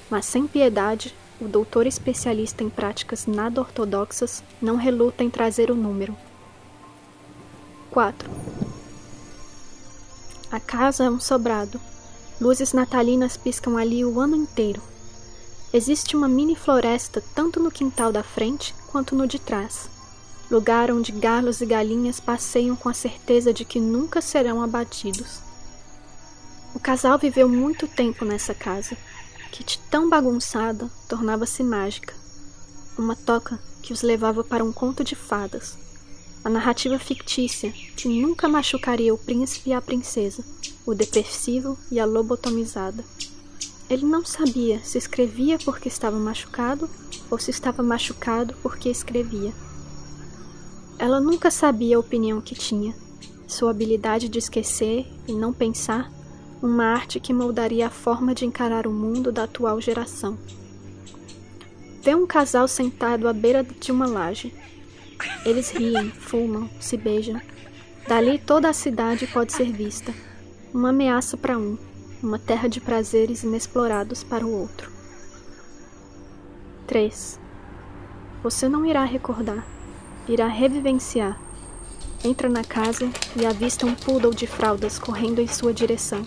mas 0.09 0.25
sem 0.25 0.47
piedade, 0.47 1.15
o 1.39 1.47
doutor 1.47 1.87
especialista 1.87 2.65
em 2.65 2.71
práticas 2.71 3.27
nada 3.27 3.61
ortodoxas 3.61 4.43
não 4.63 4.77
reluta 4.77 5.23
em 5.23 5.29
trazer 5.29 5.71
o 5.71 5.75
número. 5.75 6.17
4. 7.91 8.31
A 10.51 10.59
casa 10.59 11.05
é 11.05 11.11
um 11.11 11.21
sobrado. 11.21 11.79
Luzes 12.43 12.73
natalinas 12.73 13.37
piscam 13.37 13.79
ali 13.79 14.05
o 14.05 14.19
ano 14.19 14.35
inteiro. 14.35 14.83
Existe 15.73 16.17
uma 16.17 16.27
mini 16.27 16.57
floresta 16.57 17.23
tanto 17.37 17.61
no 17.61 17.71
quintal 17.71 18.11
da 18.11 18.25
frente 18.25 18.75
quanto 18.91 19.15
no 19.15 19.29
de 19.29 19.39
trás. 19.39 19.89
Lugar 20.51 20.91
onde 20.91 21.13
galos 21.13 21.61
e 21.61 21.67
galinhas 21.67 22.19
passeiam 22.19 22.75
com 22.75 22.89
a 22.89 22.95
certeza 22.95 23.55
de 23.55 23.65
que 23.65 23.79
nunca 23.79 24.21
serão 24.21 24.61
abatidos. 24.61 25.39
O 26.75 26.81
casal 26.81 27.17
viveu 27.17 27.49
muito 27.49 27.87
tempo 27.87 28.25
nessa 28.25 28.53
casa, 28.53 28.97
que 29.53 29.63
de 29.63 29.79
tão 29.89 30.11
bagunçada 30.11 30.91
tornava-se 31.09 31.63
mágica. 31.63 32.13
Uma 32.99 33.15
toca 33.15 33.57
que 33.81 33.93
os 33.93 34.03
levava 34.03 34.43
para 34.43 34.65
um 34.65 34.73
conto 34.73 35.05
de 35.05 35.15
fadas. 35.15 35.79
A 36.45 36.51
narrativa 36.51 36.99
fictícia 36.99 37.71
que 37.97 38.09
nunca 38.09 38.49
machucaria 38.49 39.15
o 39.15 39.19
príncipe 39.19 39.71
e 39.71 39.73
a 39.73 39.81
princesa, 39.81 40.45
o 40.85 40.95
depressivo 40.95 41.79
e 41.91 42.01
a 42.01 42.05
lobotomizada. 42.05 43.05
Ele 43.89 44.05
não 44.05 44.25
sabia 44.25 44.81
se 44.83 44.99
escrevia 44.99 45.59
porque 45.59 45.89
estava 45.89 46.19
machucado 46.19 46.89
ou 47.31 47.39
se 47.39 47.51
estava 47.51 47.83
machucado 47.83 48.55
porque 48.63 48.89
escrevia. 48.89 49.53
Ela 50.99 51.21
nunca 51.21 51.51
sabia 51.51 51.97
a 51.97 52.01
opinião 52.01 52.41
que 52.41 52.55
tinha, 52.55 52.95
sua 53.47 53.71
habilidade 53.71 54.29
de 54.29 54.39
esquecer 54.39 55.07
e 55.29 55.33
não 55.33 55.53
pensar 55.53 56.11
uma 56.63 56.87
arte 56.87 57.21
que 57.21 57.33
moldaria 57.33 57.89
a 57.89 57.91
forma 57.91 58.35
de 58.35 58.47
encarar 58.47 58.87
o 58.87 58.93
mundo 58.93 59.31
da 59.33 59.45
atual 59.45 59.81
geração. 59.81 60.39
Vê 62.03 62.15
um 62.15 62.27
casal 62.27 62.67
sentado 62.67 63.29
à 63.29 63.33
beira 63.33 63.63
de 63.63 63.93
uma 63.93 64.07
laje. 64.07 64.55
Eles 65.45 65.71
riem, 65.71 66.11
fumam, 66.11 66.69
se 66.81 66.97
beijam. 66.97 67.41
Dali 68.07 68.39
toda 68.39 68.69
a 68.69 68.73
cidade 68.73 69.27
pode 69.27 69.53
ser 69.53 69.73
vista. 69.73 70.13
Uma 70.73 70.91
ameaça 70.91 71.37
para 71.37 71.59
um, 71.59 71.77
uma 72.23 72.39
terra 72.39 72.69
de 72.69 72.81
prazeres 72.81 73.43
inexplorados 73.43 74.25
para 74.25 74.47
o 74.47 74.53
outro. 74.53 74.91
3. 76.87 77.41
Você 78.43 78.69
não 78.69 78.85
irá 78.85 79.05
recordar, 79.05 79.67
irá 80.29 80.47
revivenciar. 80.47 81.41
Entra 82.25 82.49
na 82.49 82.63
casa 82.63 83.11
e 83.37 83.45
avista 83.45 83.87
um 83.87 83.95
poodle 83.95 84.35
de 84.35 84.47
fraldas 84.47 84.99
correndo 84.99 85.41
em 85.41 85.47
sua 85.47 85.73
direção. 85.73 86.25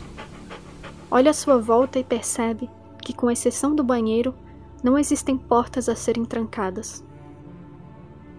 Olha 1.09 1.31
à 1.31 1.33
sua 1.33 1.57
volta 1.57 1.99
e 1.99 2.03
percebe 2.03 2.69
que, 3.01 3.13
com 3.13 3.31
exceção 3.31 3.75
do 3.75 3.83
banheiro, 3.83 4.33
não 4.83 4.97
existem 4.97 5.37
portas 5.37 5.87
a 5.87 5.95
serem 5.95 6.25
trancadas. 6.25 7.03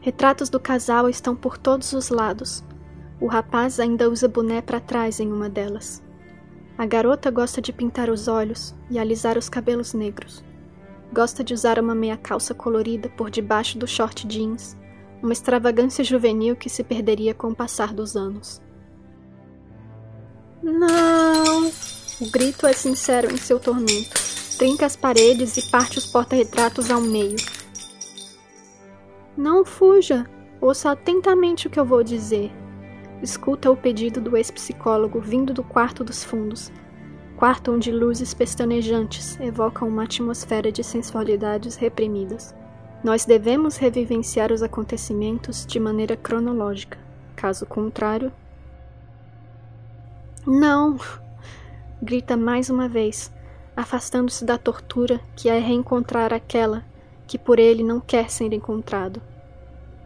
Retratos 0.07 0.49
do 0.49 0.61
casal 0.61 1.09
estão 1.09 1.35
por 1.35 1.59
todos 1.59 1.93
os 1.93 2.11
lados. 2.11 2.63
O 3.21 3.27
rapaz 3.27 3.81
ainda 3.81 4.09
usa 4.09 4.29
boné 4.29 4.63
para 4.63 4.79
trás 4.79 5.19
em 5.19 5.33
uma 5.33 5.51
delas. 5.51 6.01
A 6.79 6.87
garota 6.87 7.29
gosta 7.29 7.61
de 7.61 7.73
pintar 7.73 8.09
os 8.09 8.29
olhos 8.29 8.73
e 8.89 9.01
alisar 9.01 9.37
os 9.37 9.49
cabelos 9.49 9.95
negros. 9.95 10.45
Gosta 11.13 11.43
de 11.43 11.53
usar 11.53 11.81
uma 11.81 11.93
meia 11.93 12.17
calça 12.17 12.55
colorida 12.55 13.09
por 13.17 13.31
debaixo 13.31 13.79
do 13.79 13.87
short 13.89 14.29
jeans, 14.29 14.77
uma 15.21 15.33
extravagância 15.33 16.05
juvenil 16.05 16.55
que 16.55 16.71
se 16.71 16.85
perderia 16.85 17.35
com 17.35 17.49
o 17.49 17.57
passar 17.57 17.93
dos 17.93 18.15
anos. 18.15 18.63
Não! 20.63 21.67
O 22.21 22.31
grito 22.31 22.65
é 22.65 22.73
sincero 22.73 23.29
em 23.35 23.37
seu 23.37 23.59
tormento. 23.59 24.15
Trinca 24.57 24.87
as 24.87 24.95
paredes 24.95 25.57
e 25.57 25.63
parte 25.63 25.99
os 25.99 26.07
porta-retratos 26.07 26.93
ao 26.93 27.01
meio. 27.01 27.35
Não 29.37 29.65
fuja! 29.65 30.27
Ouça 30.61 30.91
atentamente 30.91 31.67
o 31.67 31.71
que 31.71 31.79
eu 31.79 31.85
vou 31.85 32.03
dizer. 32.03 32.51
Escuta 33.23 33.71
o 33.71 33.77
pedido 33.77 34.21
do 34.21 34.37
ex-psicólogo 34.37 35.21
vindo 35.21 35.53
do 35.53 35.63
quarto 35.63 36.03
dos 36.03 36.25
fundos. 36.25 36.73
Quarto 37.37 37.73
onde 37.73 37.93
luzes 37.93 38.33
pestanejantes 38.33 39.39
evocam 39.39 39.89
uma 39.89 40.05
atmosfera 40.05 40.73
de 40.73 40.83
sensualidades 40.83 41.77
reprimidas. 41.77 42.55
Nós 43.05 43.27
devemos 43.27 43.77
revivenciar 43.77 44.51
os 44.51 44.63
acontecimentos 44.63 45.67
de 45.67 45.79
maneira 45.79 46.17
cronológica. 46.17 46.99
Caso 47.35 47.67
contrário. 47.67 48.33
Não! 50.47 50.99
grita 52.03 52.37
mais 52.37 52.71
uma 52.71 52.89
vez, 52.89 53.33
afastando-se 53.77 54.45
da 54.45 54.57
tortura 54.57 55.21
que 55.35 55.49
é 55.49 55.59
reencontrar 55.59 56.33
aquela 56.33 56.85
que 57.27 57.39
por 57.39 57.59
ele 57.59 57.83
não 57.83 58.01
quer 58.01 58.31
ser 58.31 58.53
encontrado. 58.53 59.21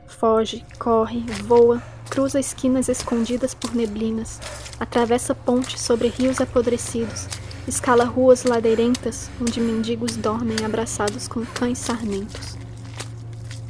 Foge, 0.07 0.65
corre, 0.79 1.21
voa, 1.45 1.83
cruza 2.09 2.41
esquinas 2.41 2.89
escondidas 2.89 3.55
por 3.55 3.75
neblinas, 3.75 4.41
atravessa 4.79 5.35
pontes 5.35 5.81
sobre 5.81 6.09
rios 6.09 6.41
apodrecidos, 6.41 7.29
escala 7.69 8.05
ruas 8.05 8.45
ladeirentas 8.45 9.31
onde 9.41 9.61
mendigos 9.61 10.17
dormem 10.17 10.65
abraçados 10.65 11.29
com 11.29 11.45
cães 11.47 11.79
sarmentos. 11.79 12.59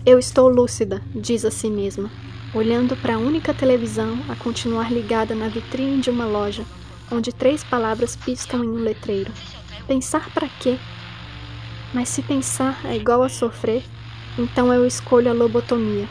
Eu 0.07 0.19
estou 0.19 0.49
lúcida, 0.49 1.03
diz 1.15 1.45
a 1.45 1.51
si 1.51 1.69
mesma, 1.69 2.11
olhando 2.55 2.97
para 2.97 3.17
a 3.17 3.19
única 3.19 3.53
televisão 3.53 4.19
a 4.29 4.35
continuar 4.35 4.91
ligada 4.91 5.35
na 5.35 5.49
vitrine 5.49 6.01
de 6.01 6.09
uma 6.09 6.25
loja, 6.25 6.65
onde 7.13 7.33
três 7.33 7.63
palavras 7.63 8.17
piscam 8.17 8.65
em 8.65 8.69
um 8.69 8.83
letreiro. 8.83 9.33
Pensar 9.87 10.33
para 10.33 10.49
quê? 10.49 10.79
Mas 11.93 12.09
se 12.09 12.23
pensar 12.23 12.81
é 12.85 12.97
igual 12.97 13.23
a 13.23 13.29
sofrer, 13.29 13.85
então 14.39 14.73
eu 14.73 14.87
escolho 14.87 15.31
a 15.31 15.35
lobotomia 15.35 16.09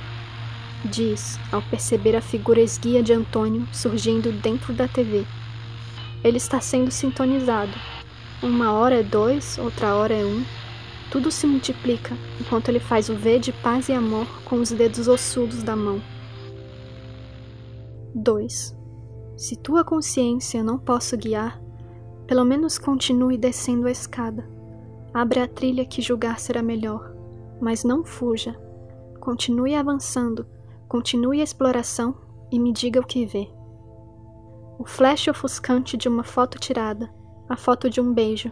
diz 0.85 1.39
ao 1.51 1.61
perceber 1.61 2.15
a 2.15 2.21
figura 2.21 2.61
esguia 2.61 3.03
de 3.03 3.13
Antônio 3.13 3.67
surgindo 3.73 4.31
dentro 4.31 4.73
da 4.73 4.87
TV. 4.87 5.25
Ele 6.23 6.37
está 6.37 6.59
sendo 6.59 6.91
sintonizado. 6.91 7.73
Uma 8.41 8.73
hora 8.73 8.99
é 8.99 9.03
dois, 9.03 9.57
outra 9.57 9.95
hora 9.95 10.13
é 10.13 10.25
um. 10.25 10.43
Tudo 11.11 11.31
se 11.31 11.47
multiplica 11.47 12.15
enquanto 12.39 12.69
ele 12.69 12.79
faz 12.79 13.09
o 13.09 13.15
V 13.15 13.39
de 13.39 13.51
paz 13.51 13.89
e 13.89 13.93
amor 13.93 14.27
com 14.43 14.57
os 14.57 14.71
dedos 14.71 15.07
ossudos 15.07 15.63
da 15.63 15.75
mão. 15.75 16.01
2. 18.13 18.75
Se 19.37 19.55
tua 19.55 19.83
consciência 19.83 20.63
não 20.63 20.77
posso 20.77 21.17
guiar, 21.17 21.59
pelo 22.27 22.43
menos 22.43 22.77
continue 22.77 23.37
descendo 23.37 23.87
a 23.87 23.91
escada. 23.91 24.58
Abre 25.19 25.41
a 25.41 25.47
trilha 25.47 25.85
que 25.85 26.01
julgar 26.01 26.39
será 26.39 26.61
melhor, 26.61 27.13
mas 27.59 27.83
não 27.83 28.05
fuja. 28.05 28.55
Continue 29.19 29.75
avançando 29.75 30.45
Continue 30.89 31.39
a 31.39 31.43
exploração 31.43 32.15
e 32.51 32.59
me 32.59 32.73
diga 32.73 32.99
o 32.99 33.05
que 33.05 33.23
vê. 33.23 33.47
O 34.79 34.85
flash 34.85 35.27
ofuscante 35.27 35.95
de 35.95 36.07
uma 36.07 36.23
foto 36.23 36.57
tirada, 36.57 37.13
a 37.47 37.55
foto 37.55 37.91
de 37.91 38.01
um 38.01 38.11
beijo, 38.11 38.51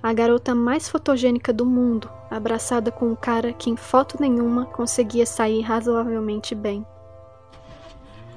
a 0.00 0.12
garota 0.12 0.54
mais 0.54 0.88
fotogênica 0.88 1.52
do 1.52 1.66
mundo, 1.66 2.08
abraçada 2.30 2.92
com 2.92 3.08
um 3.08 3.16
cara 3.16 3.52
que 3.52 3.68
em 3.68 3.74
foto 3.76 4.16
nenhuma 4.20 4.66
conseguia 4.66 5.26
sair 5.26 5.60
razoavelmente 5.62 6.54
bem. 6.54 6.86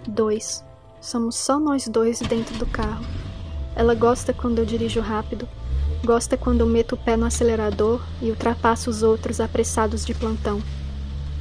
2. 0.08 0.66
Somos 1.00 1.36
só 1.36 1.60
nós 1.60 1.88
dois 1.88 2.20
dentro 2.22 2.58
do 2.58 2.66
carro. 2.66 3.06
Ela 3.76 3.94
gosta 3.94 4.34
quando 4.34 4.58
eu 4.58 4.66
dirijo 4.66 5.02
rápido, 5.02 5.48
gosta 6.06 6.38
quando 6.38 6.66
meto 6.68 6.94
o 6.94 6.98
pé 6.98 7.18
no 7.18 7.26
acelerador 7.26 8.02
e 8.22 8.30
ultrapasso 8.30 8.90
os 8.90 9.02
outros 9.02 9.42
apressados 9.42 10.06
de 10.06 10.14
plantão. 10.14 10.62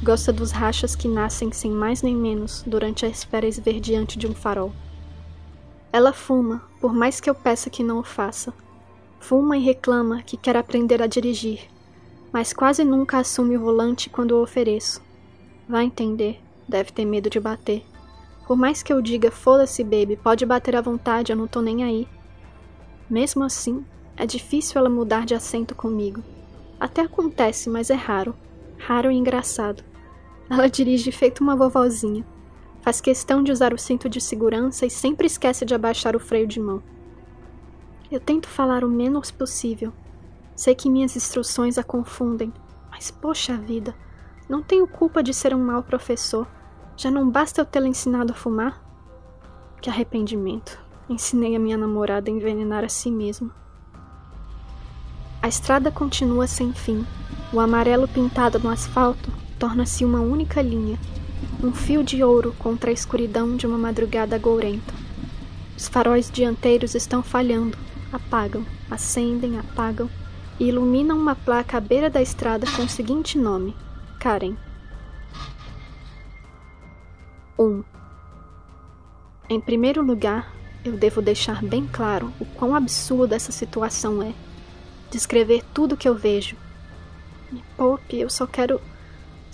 Gosta 0.03 0.33
dos 0.33 0.51
rachas 0.51 0.95
que 0.95 1.07
nascem 1.07 1.51
sem 1.51 1.71
mais 1.71 2.01
nem 2.01 2.15
menos 2.15 2.63
durante 2.65 3.05
a 3.05 3.09
esfera 3.09 3.47
esverdeante 3.47 4.17
de 4.17 4.27
um 4.27 4.33
farol. 4.33 4.73
Ela 5.93 6.11
fuma, 6.11 6.63
por 6.81 6.93
mais 6.93 7.21
que 7.21 7.29
eu 7.29 7.35
peça 7.35 7.69
que 7.69 7.83
não 7.83 7.99
o 7.99 8.03
faça. 8.03 8.53
Fuma 9.19 9.55
e 9.55 9.63
reclama 9.63 10.21
que 10.21 10.35
quer 10.35 10.57
aprender 10.57 11.01
a 11.01 11.07
dirigir, 11.07 11.61
mas 12.33 12.51
quase 12.51 12.83
nunca 12.83 13.19
assume 13.19 13.55
o 13.55 13.61
volante 13.61 14.09
quando 14.09 14.31
o 14.31 14.41
ofereço. 14.41 15.01
Vai 15.69 15.85
entender, 15.85 16.41
deve 16.67 16.91
ter 16.91 17.05
medo 17.05 17.29
de 17.29 17.39
bater. 17.39 17.85
Por 18.45 18.57
mais 18.57 18.83
que 18.83 18.91
eu 18.91 19.01
diga, 19.01 19.31
foda-se, 19.31 19.83
baby, 19.83 20.17
pode 20.17 20.45
bater 20.45 20.75
à 20.75 20.81
vontade, 20.81 21.31
eu 21.31 21.35
não 21.35 21.47
tô 21.47 21.61
nem 21.61 21.83
aí. 21.83 22.07
Mesmo 23.09 23.43
assim, 23.43 23.85
é 24.17 24.25
difícil 24.25 24.79
ela 24.79 24.89
mudar 24.89 25.25
de 25.25 25.35
assento 25.35 25.75
comigo. 25.75 26.23
Até 26.79 27.01
acontece, 27.01 27.69
mas 27.69 27.89
é 27.89 27.95
raro. 27.95 28.35
Raro 28.77 29.11
e 29.11 29.15
engraçado. 29.15 29.83
Ela 30.49 30.67
dirige 30.67 31.11
feito 31.11 31.41
uma 31.41 31.55
vovozinha. 31.55 32.25
Faz 32.81 33.01
questão 33.01 33.43
de 33.43 33.51
usar 33.51 33.73
o 33.73 33.77
cinto 33.77 34.07
de 34.07 34.21
segurança 34.21 34.85
e 34.85 34.89
sempre 34.89 35.25
esquece 35.27 35.65
de 35.65 35.73
abaixar 35.73 36.15
o 36.15 36.19
freio 36.19 36.47
de 36.47 36.59
mão. 36.59 36.81
Eu 38.11 38.19
tento 38.19 38.47
falar 38.47 38.83
o 38.83 38.89
menos 38.89 39.31
possível. 39.31 39.91
Sei 40.55 40.75
que 40.75 40.89
minhas 40.89 41.15
instruções 41.15 41.77
a 41.77 41.83
confundem, 41.83 42.53
mas 42.91 43.11
poxa 43.11 43.57
vida, 43.57 43.93
não 44.47 44.61
tenho 44.61 44.87
culpa 44.87 45.23
de 45.23 45.33
ser 45.33 45.53
um 45.53 45.63
mau 45.63 45.83
professor. 45.83 46.47
Já 46.95 47.11
não 47.11 47.29
basta 47.29 47.59
eu 47.59 47.65
tê-la 47.65 47.87
ensinado 47.87 48.31
a 48.31 48.35
fumar? 48.35 48.81
Que 49.81 49.89
arrependimento. 49.89 50.79
Ensinei 51.09 51.55
a 51.55 51.59
minha 51.59 51.77
namorada 51.77 52.29
a 52.29 52.33
envenenar 52.33 52.83
a 52.83 52.89
si 52.89 53.11
mesma. 53.11 53.64
A 55.45 55.47
estrada 55.47 55.91
continua 55.91 56.47
sem 56.47 56.73
fim. 56.73 57.05
O 57.53 57.59
amarelo 57.59 58.07
pintado 58.07 58.57
no 58.57 58.67
asfalto 58.67 59.31
torna-se 59.59 60.03
uma 60.03 60.19
única 60.19 60.59
linha, 60.59 60.97
um 61.63 61.71
fio 61.71 62.03
de 62.03 62.23
ouro 62.23 62.51
contra 62.57 62.89
a 62.89 62.93
escuridão 62.93 63.55
de 63.55 63.67
uma 63.67 63.77
madrugada 63.77 64.39
gourenta. 64.39 64.91
Os 65.77 65.87
faróis 65.87 66.31
dianteiros 66.31 66.95
estão 66.95 67.21
falhando, 67.21 67.77
apagam, 68.11 68.65
acendem, 68.89 69.59
apagam 69.59 70.09
e 70.59 70.67
iluminam 70.67 71.15
uma 71.15 71.35
placa 71.35 71.77
à 71.77 71.79
beira 71.79 72.09
da 72.09 72.23
estrada 72.23 72.65
com 72.75 72.81
o 72.81 72.89
seguinte 72.89 73.37
nome: 73.37 73.75
Karen. 74.19 74.57
1. 77.59 77.63
Um. 77.63 77.83
Em 79.47 79.61
primeiro 79.61 80.01
lugar, 80.01 80.51
eu 80.83 80.93
devo 80.97 81.21
deixar 81.21 81.61
bem 81.61 81.85
claro 81.85 82.33
o 82.39 82.45
quão 82.45 82.75
absurda 82.75 83.35
essa 83.35 83.51
situação 83.51 84.23
é. 84.23 84.33
Descrever 85.11 85.63
tudo 85.73 85.93
o 85.93 85.97
que 85.97 86.07
eu 86.07 86.15
vejo. 86.15 86.55
Me 87.51 87.63
poupe, 87.77 88.19
eu 88.19 88.29
só 88.29 88.45
quero 88.45 88.81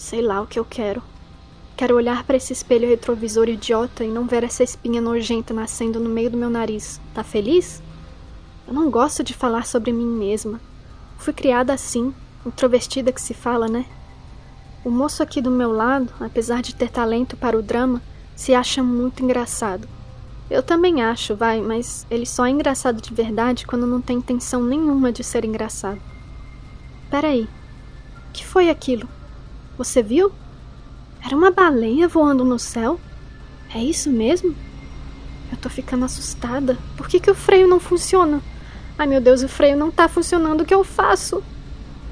Sei 0.02 0.20
lá 0.20 0.42
o 0.42 0.48
que 0.48 0.58
eu 0.58 0.66
quero. 0.66 1.00
Quero 1.78 1.96
olhar 1.96 2.24
para 2.24 2.36
esse 2.36 2.52
espelho 2.52 2.90
retrovisor 2.90 3.48
idiota 3.48 4.04
e 4.04 4.08
não 4.08 4.26
ver 4.26 4.44
essa 4.44 4.64
espinha 4.64 5.00
nojenta 5.00 5.54
nascendo 5.54 6.00
no 6.00 6.10
meio 6.10 6.32
do 6.32 6.38
meu 6.38 6.50
nariz. 6.50 7.00
Tá 7.14 7.24
feliz? 7.24 7.84
Eu 8.68 8.74
não 8.74 8.90
gosto 8.90 9.24
de 9.24 9.36
falar 9.36 9.68
sobre 9.68 9.94
mim 9.94 10.08
mesma. 10.08 10.60
Fui 11.20 11.32
criada 11.32 11.72
assim, 11.72 12.16
introvertida 12.44 13.12
que 13.12 13.22
se 13.22 13.36
fala, 13.36 13.68
né? 13.68 13.86
O 14.84 14.90
moço 14.90 15.22
aqui 15.22 15.40
do 15.40 15.52
meu 15.52 15.72
lado, 15.72 16.12
apesar 16.20 16.64
de 16.64 16.74
ter 16.74 16.90
talento 16.90 17.38
para 17.38 17.56
o 17.56 17.62
drama, 17.62 18.02
se 18.36 18.56
acha 18.56 18.82
muito 18.82 19.24
engraçado. 19.24 19.88
Eu 20.52 20.62
também 20.62 21.02
acho, 21.02 21.34
vai, 21.34 21.62
mas 21.62 22.06
ele 22.12 22.26
só 22.26 22.46
é 22.46 22.50
engraçado 22.50 23.02
de 23.02 23.14
verdade 23.14 23.66
quando 23.66 23.88
não 23.88 24.02
tem 24.02 24.18
intenção 24.18 24.62
nenhuma 24.62 25.10
de 25.10 25.24
ser 25.24 25.46
engraçado. 25.46 26.02
Peraí. 27.10 27.48
Que 28.34 28.46
foi 28.46 28.70
aquilo? 28.70 29.08
Você 29.78 30.04
viu? 30.04 30.30
Era 31.26 31.38
uma 31.38 31.52
baleia 31.52 32.06
voando 32.06 32.44
no 32.44 32.60
céu? 32.60 33.00
É 33.74 33.82
isso 33.82 34.10
mesmo? 34.10 34.54
Eu 35.50 35.58
tô 35.58 35.70
ficando 35.70 36.04
assustada. 36.04 36.78
Por 36.98 37.08
que, 37.08 37.22
que 37.22 37.32
o 37.32 37.36
freio 37.36 37.66
não 37.66 37.80
funciona? 37.80 38.42
Ai 38.98 39.08
meu 39.08 39.22
Deus, 39.22 39.44
o 39.44 39.48
freio 39.48 39.78
não 39.78 39.90
tá 39.90 40.10
funcionando. 40.10 40.62
O 40.62 40.66
que 40.66 40.74
eu 40.74 40.84
faço? 40.84 41.42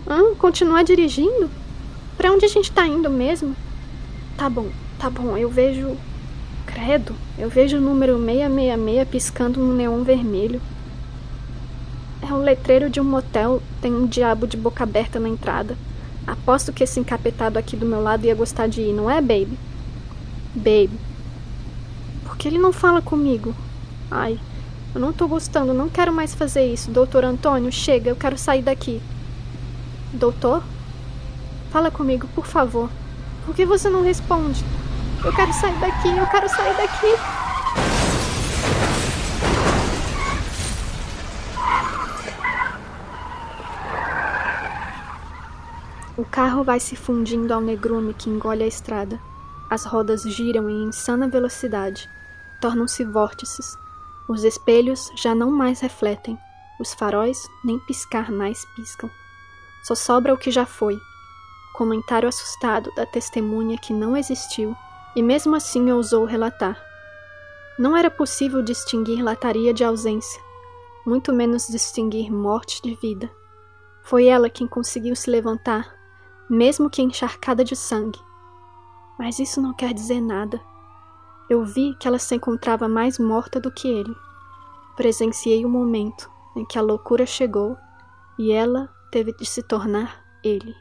Hã? 0.08 0.34
Continuar 0.36 0.84
dirigindo? 0.84 1.50
Para 2.16 2.32
onde 2.32 2.46
a 2.46 2.50
gente 2.50 2.72
tá 2.72 2.88
indo 2.88 3.10
mesmo? 3.10 3.54
Tá 4.38 4.50
bom, 4.50 4.70
tá 4.98 5.10
bom. 5.10 5.38
Eu 5.38 5.50
vejo. 5.50 5.98
Credo, 6.82 7.14
eu 7.38 7.50
vejo 7.50 7.76
o 7.76 7.82
número 7.82 8.18
666 8.18 9.10
piscando 9.10 9.60
no 9.60 9.76
neon 9.76 10.02
vermelho. 10.02 10.62
É 12.22 12.34
o 12.34 12.38
letreiro 12.38 12.90
de 12.90 13.02
um 13.02 13.04
motel. 13.04 13.62
Tem 13.82 13.94
um 13.94 14.08
diabo 14.08 14.48
de 14.48 14.56
boca 14.56 14.86
aberta 14.86 15.20
na 15.20 15.28
entrada. 15.28 15.78
Aposto 16.26 16.72
que 16.72 16.82
esse 16.82 16.98
encapetado 16.98 17.60
aqui 17.60 17.76
do 17.76 17.86
meu 17.86 18.02
lado 18.02 18.24
ia 18.24 18.34
gostar 18.34 18.68
de 18.68 18.80
ir, 18.80 18.94
não 18.94 19.12
é, 19.12 19.20
baby? 19.20 19.60
Baby. 20.56 20.98
Por 22.24 22.38
que 22.38 22.48
ele 22.48 22.58
não 22.58 22.72
fala 22.72 23.02
comigo? 23.02 23.54
Ai, 24.10 24.40
eu 24.96 25.02
não 25.02 25.12
tô 25.12 25.28
gostando, 25.28 25.74
não 25.74 25.90
quero 25.90 26.14
mais 26.14 26.34
fazer 26.34 26.66
isso. 26.66 26.90
Doutor 26.90 27.26
Antônio, 27.26 27.74
chega, 27.74 28.10
eu 28.10 28.16
quero 28.16 28.38
sair 28.38 28.62
daqui. 28.62 29.02
Doutor? 30.14 30.64
Fala 31.72 31.92
comigo, 31.92 32.26
por 32.34 32.46
favor. 32.46 32.90
Por 33.46 33.54
que 33.54 33.66
você 33.66 33.90
não 33.90 34.02
responde? 34.02 34.64
Eu 35.22 35.34
quero 35.34 35.52
sair 35.52 35.78
daqui, 35.80 36.18
eu 36.18 36.26
quero 36.28 36.48
sair 36.48 36.78
daqui. 36.78 37.08
O 46.18 46.24
carro 46.24 46.64
vai 46.64 46.80
se 46.80 46.96
fundindo 46.96 47.54
ao 47.54 47.60
negrume 47.60 48.14
que 48.14 48.30
engole 48.30 48.64
a 48.64 48.68
estrada. 48.68 49.20
As 49.70 49.84
rodas 49.84 50.24
giram 50.24 50.70
em 50.70 50.86
insana 50.86 51.28
velocidade, 51.28 52.10
tornam-se 52.62 53.04
vórtices. 53.04 53.78
Os 54.26 54.46
espelhos 54.46 55.12
já 55.18 55.36
não 55.36 55.52
mais 55.52 55.82
refletem, 55.82 56.40
os 56.80 56.94
faróis 56.94 57.46
nem 57.62 57.78
piscar 57.80 58.32
mais 58.32 58.64
piscam. 58.74 59.10
Só 59.84 59.96
sobra 59.96 60.34
o 60.34 60.38
que 60.38 60.50
já 60.50 60.66
foi. 60.66 60.98
Comentário 61.74 62.30
assustado 62.30 62.90
da 62.96 63.06
testemunha 63.06 63.78
que 63.78 63.92
não 63.92 64.16
existiu 64.16 64.76
e 65.20 65.22
mesmo 65.22 65.54
assim 65.54 65.92
ousou 65.92 66.24
relatar. 66.24 66.82
Não 67.78 67.94
era 67.94 68.10
possível 68.10 68.62
distinguir 68.62 69.22
lataria 69.22 69.74
de 69.74 69.84
ausência. 69.84 70.42
muito 71.06 71.34
menos 71.34 71.68
distinguir 71.68 72.32
morte 72.32 72.82
de 72.82 72.96
vida. 72.96 73.30
Foi 74.02 74.28
ela 74.28 74.50
quem 74.50 74.66
conseguiu 74.66 75.16
se 75.18 75.30
levantar, 75.30 75.94
mesmo 76.50 76.90
que 76.90 77.02
encharcada 77.02 77.66
de 77.66 77.76
sangue. 77.76 78.20
Mas 79.18 79.40
isso 79.40 79.62
não 79.62 79.74
quer 79.74 79.94
dizer 79.94 80.22
nada. 80.22 80.62
Eu 81.50 81.66
vi 81.66 81.94
que 82.00 82.08
ela 82.08 82.20
se 82.20 82.34
encontrava 82.36 82.88
mais 82.88 83.20
morta 83.20 83.60
do 83.60 83.72
que 83.72 83.90
ele. 83.90 84.16
Presenciei 84.96 85.66
o 85.66 85.70
momento 85.70 86.32
em 86.56 86.64
que 86.64 86.80
a 86.80 86.82
loucura 86.82 87.26
chegou 87.26 87.76
e 88.38 88.54
ela 88.54 88.88
teve 89.12 89.34
de 89.34 89.46
se 89.46 89.64
tornar 89.64 90.24
ele. 90.42 90.74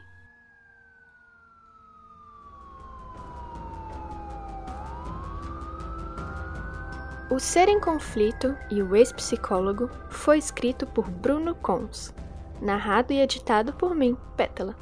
O 7.31 7.37
Ser 7.37 7.69
em 7.69 7.79
Conflito 7.79 8.57
e 8.71 8.81
o 8.81 8.95
Ex-Psicólogo 8.95 9.87
foi 10.09 10.39
escrito 10.39 10.87
por 10.87 11.07
Bruno 11.11 11.53
Cons, 11.53 12.11
narrado 12.59 13.13
e 13.13 13.21
editado 13.21 13.71
por 13.71 13.93
mim, 13.93 14.17
Pétala. 14.35 14.75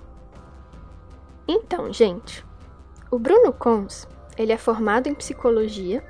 Então, 1.46 1.92
gente, 1.92 2.46
o 3.12 3.20
Bruno 3.20 3.52
Cons, 3.52 4.08
ele 4.38 4.54
é 4.54 4.58
formado 4.58 5.08
em 5.08 5.14
psicologia 5.14 6.02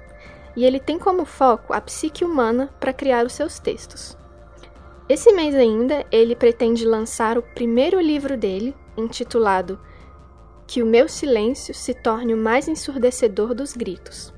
e 0.55 0.63
ele 0.63 0.79
tem 0.79 0.99
como 0.99 1.25
foco 1.25 1.73
a 1.73 1.81
psique 1.81 2.23
humana 2.23 2.69
para 2.79 2.93
criar 2.93 3.25
os 3.25 3.33
seus 3.33 3.57
textos. 3.57 4.15
Esse 5.09 5.33
mês 5.33 5.55
ainda, 5.55 6.05
ele 6.11 6.35
pretende 6.35 6.85
lançar 6.85 7.39
o 7.39 7.41
primeiro 7.41 7.99
livro 7.99 8.37
dele, 8.37 8.75
intitulado 8.95 9.79
Que 10.67 10.83
o 10.83 10.85
meu 10.85 11.09
silêncio 11.09 11.73
se 11.73 11.95
torne 11.95 12.35
o 12.35 12.37
mais 12.37 12.67
ensurdecedor 12.67 13.55
dos 13.55 13.73
gritos. 13.73 14.36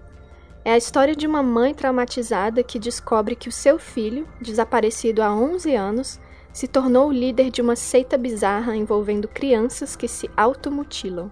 É 0.69 0.73
a 0.73 0.77
história 0.77 1.15
de 1.15 1.25
uma 1.25 1.41
mãe 1.41 1.73
traumatizada 1.73 2.61
que 2.61 2.77
descobre 2.77 3.35
que 3.35 3.49
o 3.49 3.51
seu 3.51 3.79
filho, 3.79 4.27
desaparecido 4.39 5.23
há 5.23 5.33
11 5.33 5.75
anos, 5.75 6.19
se 6.53 6.67
tornou 6.67 7.07
o 7.07 7.11
líder 7.11 7.49
de 7.49 7.59
uma 7.59 7.75
seita 7.75 8.15
bizarra 8.19 8.75
envolvendo 8.75 9.27
crianças 9.27 9.95
que 9.95 10.07
se 10.07 10.29
automutilam. 10.37 11.31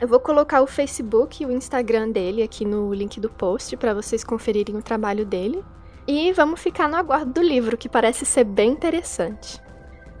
Eu 0.00 0.08
vou 0.08 0.18
colocar 0.18 0.62
o 0.62 0.66
Facebook 0.66 1.40
e 1.40 1.46
o 1.46 1.52
Instagram 1.52 2.10
dele 2.10 2.42
aqui 2.42 2.64
no 2.64 2.92
link 2.92 3.20
do 3.20 3.30
post 3.30 3.76
para 3.76 3.94
vocês 3.94 4.24
conferirem 4.24 4.76
o 4.76 4.82
trabalho 4.82 5.24
dele. 5.24 5.64
E 6.04 6.32
vamos 6.32 6.58
ficar 6.58 6.88
no 6.88 6.96
aguardo 6.96 7.32
do 7.32 7.40
livro, 7.40 7.78
que 7.78 7.88
parece 7.88 8.26
ser 8.26 8.42
bem 8.42 8.72
interessante. 8.72 9.62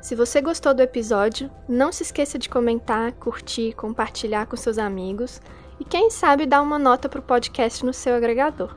Se 0.00 0.14
você 0.14 0.40
gostou 0.40 0.72
do 0.72 0.82
episódio, 0.82 1.50
não 1.68 1.90
se 1.90 2.04
esqueça 2.04 2.38
de 2.38 2.48
comentar, 2.48 3.10
curtir, 3.10 3.74
compartilhar 3.74 4.46
com 4.46 4.56
seus 4.56 4.78
amigos 4.78 5.40
e 5.80 5.84
quem 5.84 6.10
sabe 6.10 6.44
dar 6.44 6.60
uma 6.60 6.78
nota 6.78 7.08
para 7.08 7.18
o 7.18 7.22
podcast 7.22 7.84
no 7.84 7.92
seu 7.94 8.14
agregador. 8.14 8.76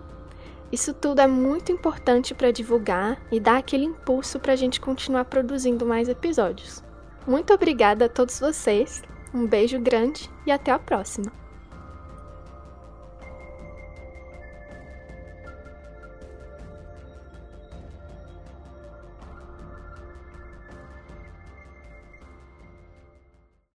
Isso 0.71 0.93
tudo 0.93 1.19
é 1.19 1.27
muito 1.27 1.71
importante 1.71 2.33
para 2.33 2.49
divulgar 2.49 3.21
e 3.31 3.39
dar 3.39 3.57
aquele 3.57 3.83
impulso 3.83 4.39
para 4.39 4.53
a 4.53 4.55
gente 4.55 4.81
continuar 4.81 5.25
produzindo 5.25 5.85
mais 5.85 6.09
episódios. 6.09 6.81
Muito 7.27 7.53
obrigada 7.53 8.05
a 8.05 8.09
todos 8.09 8.39
vocês, 8.39 9.03
um 9.33 9.45
beijo 9.45 9.79
grande 9.79 10.31
e 10.47 10.51
até 10.51 10.71
a 10.71 10.79
próxima! 10.79 11.42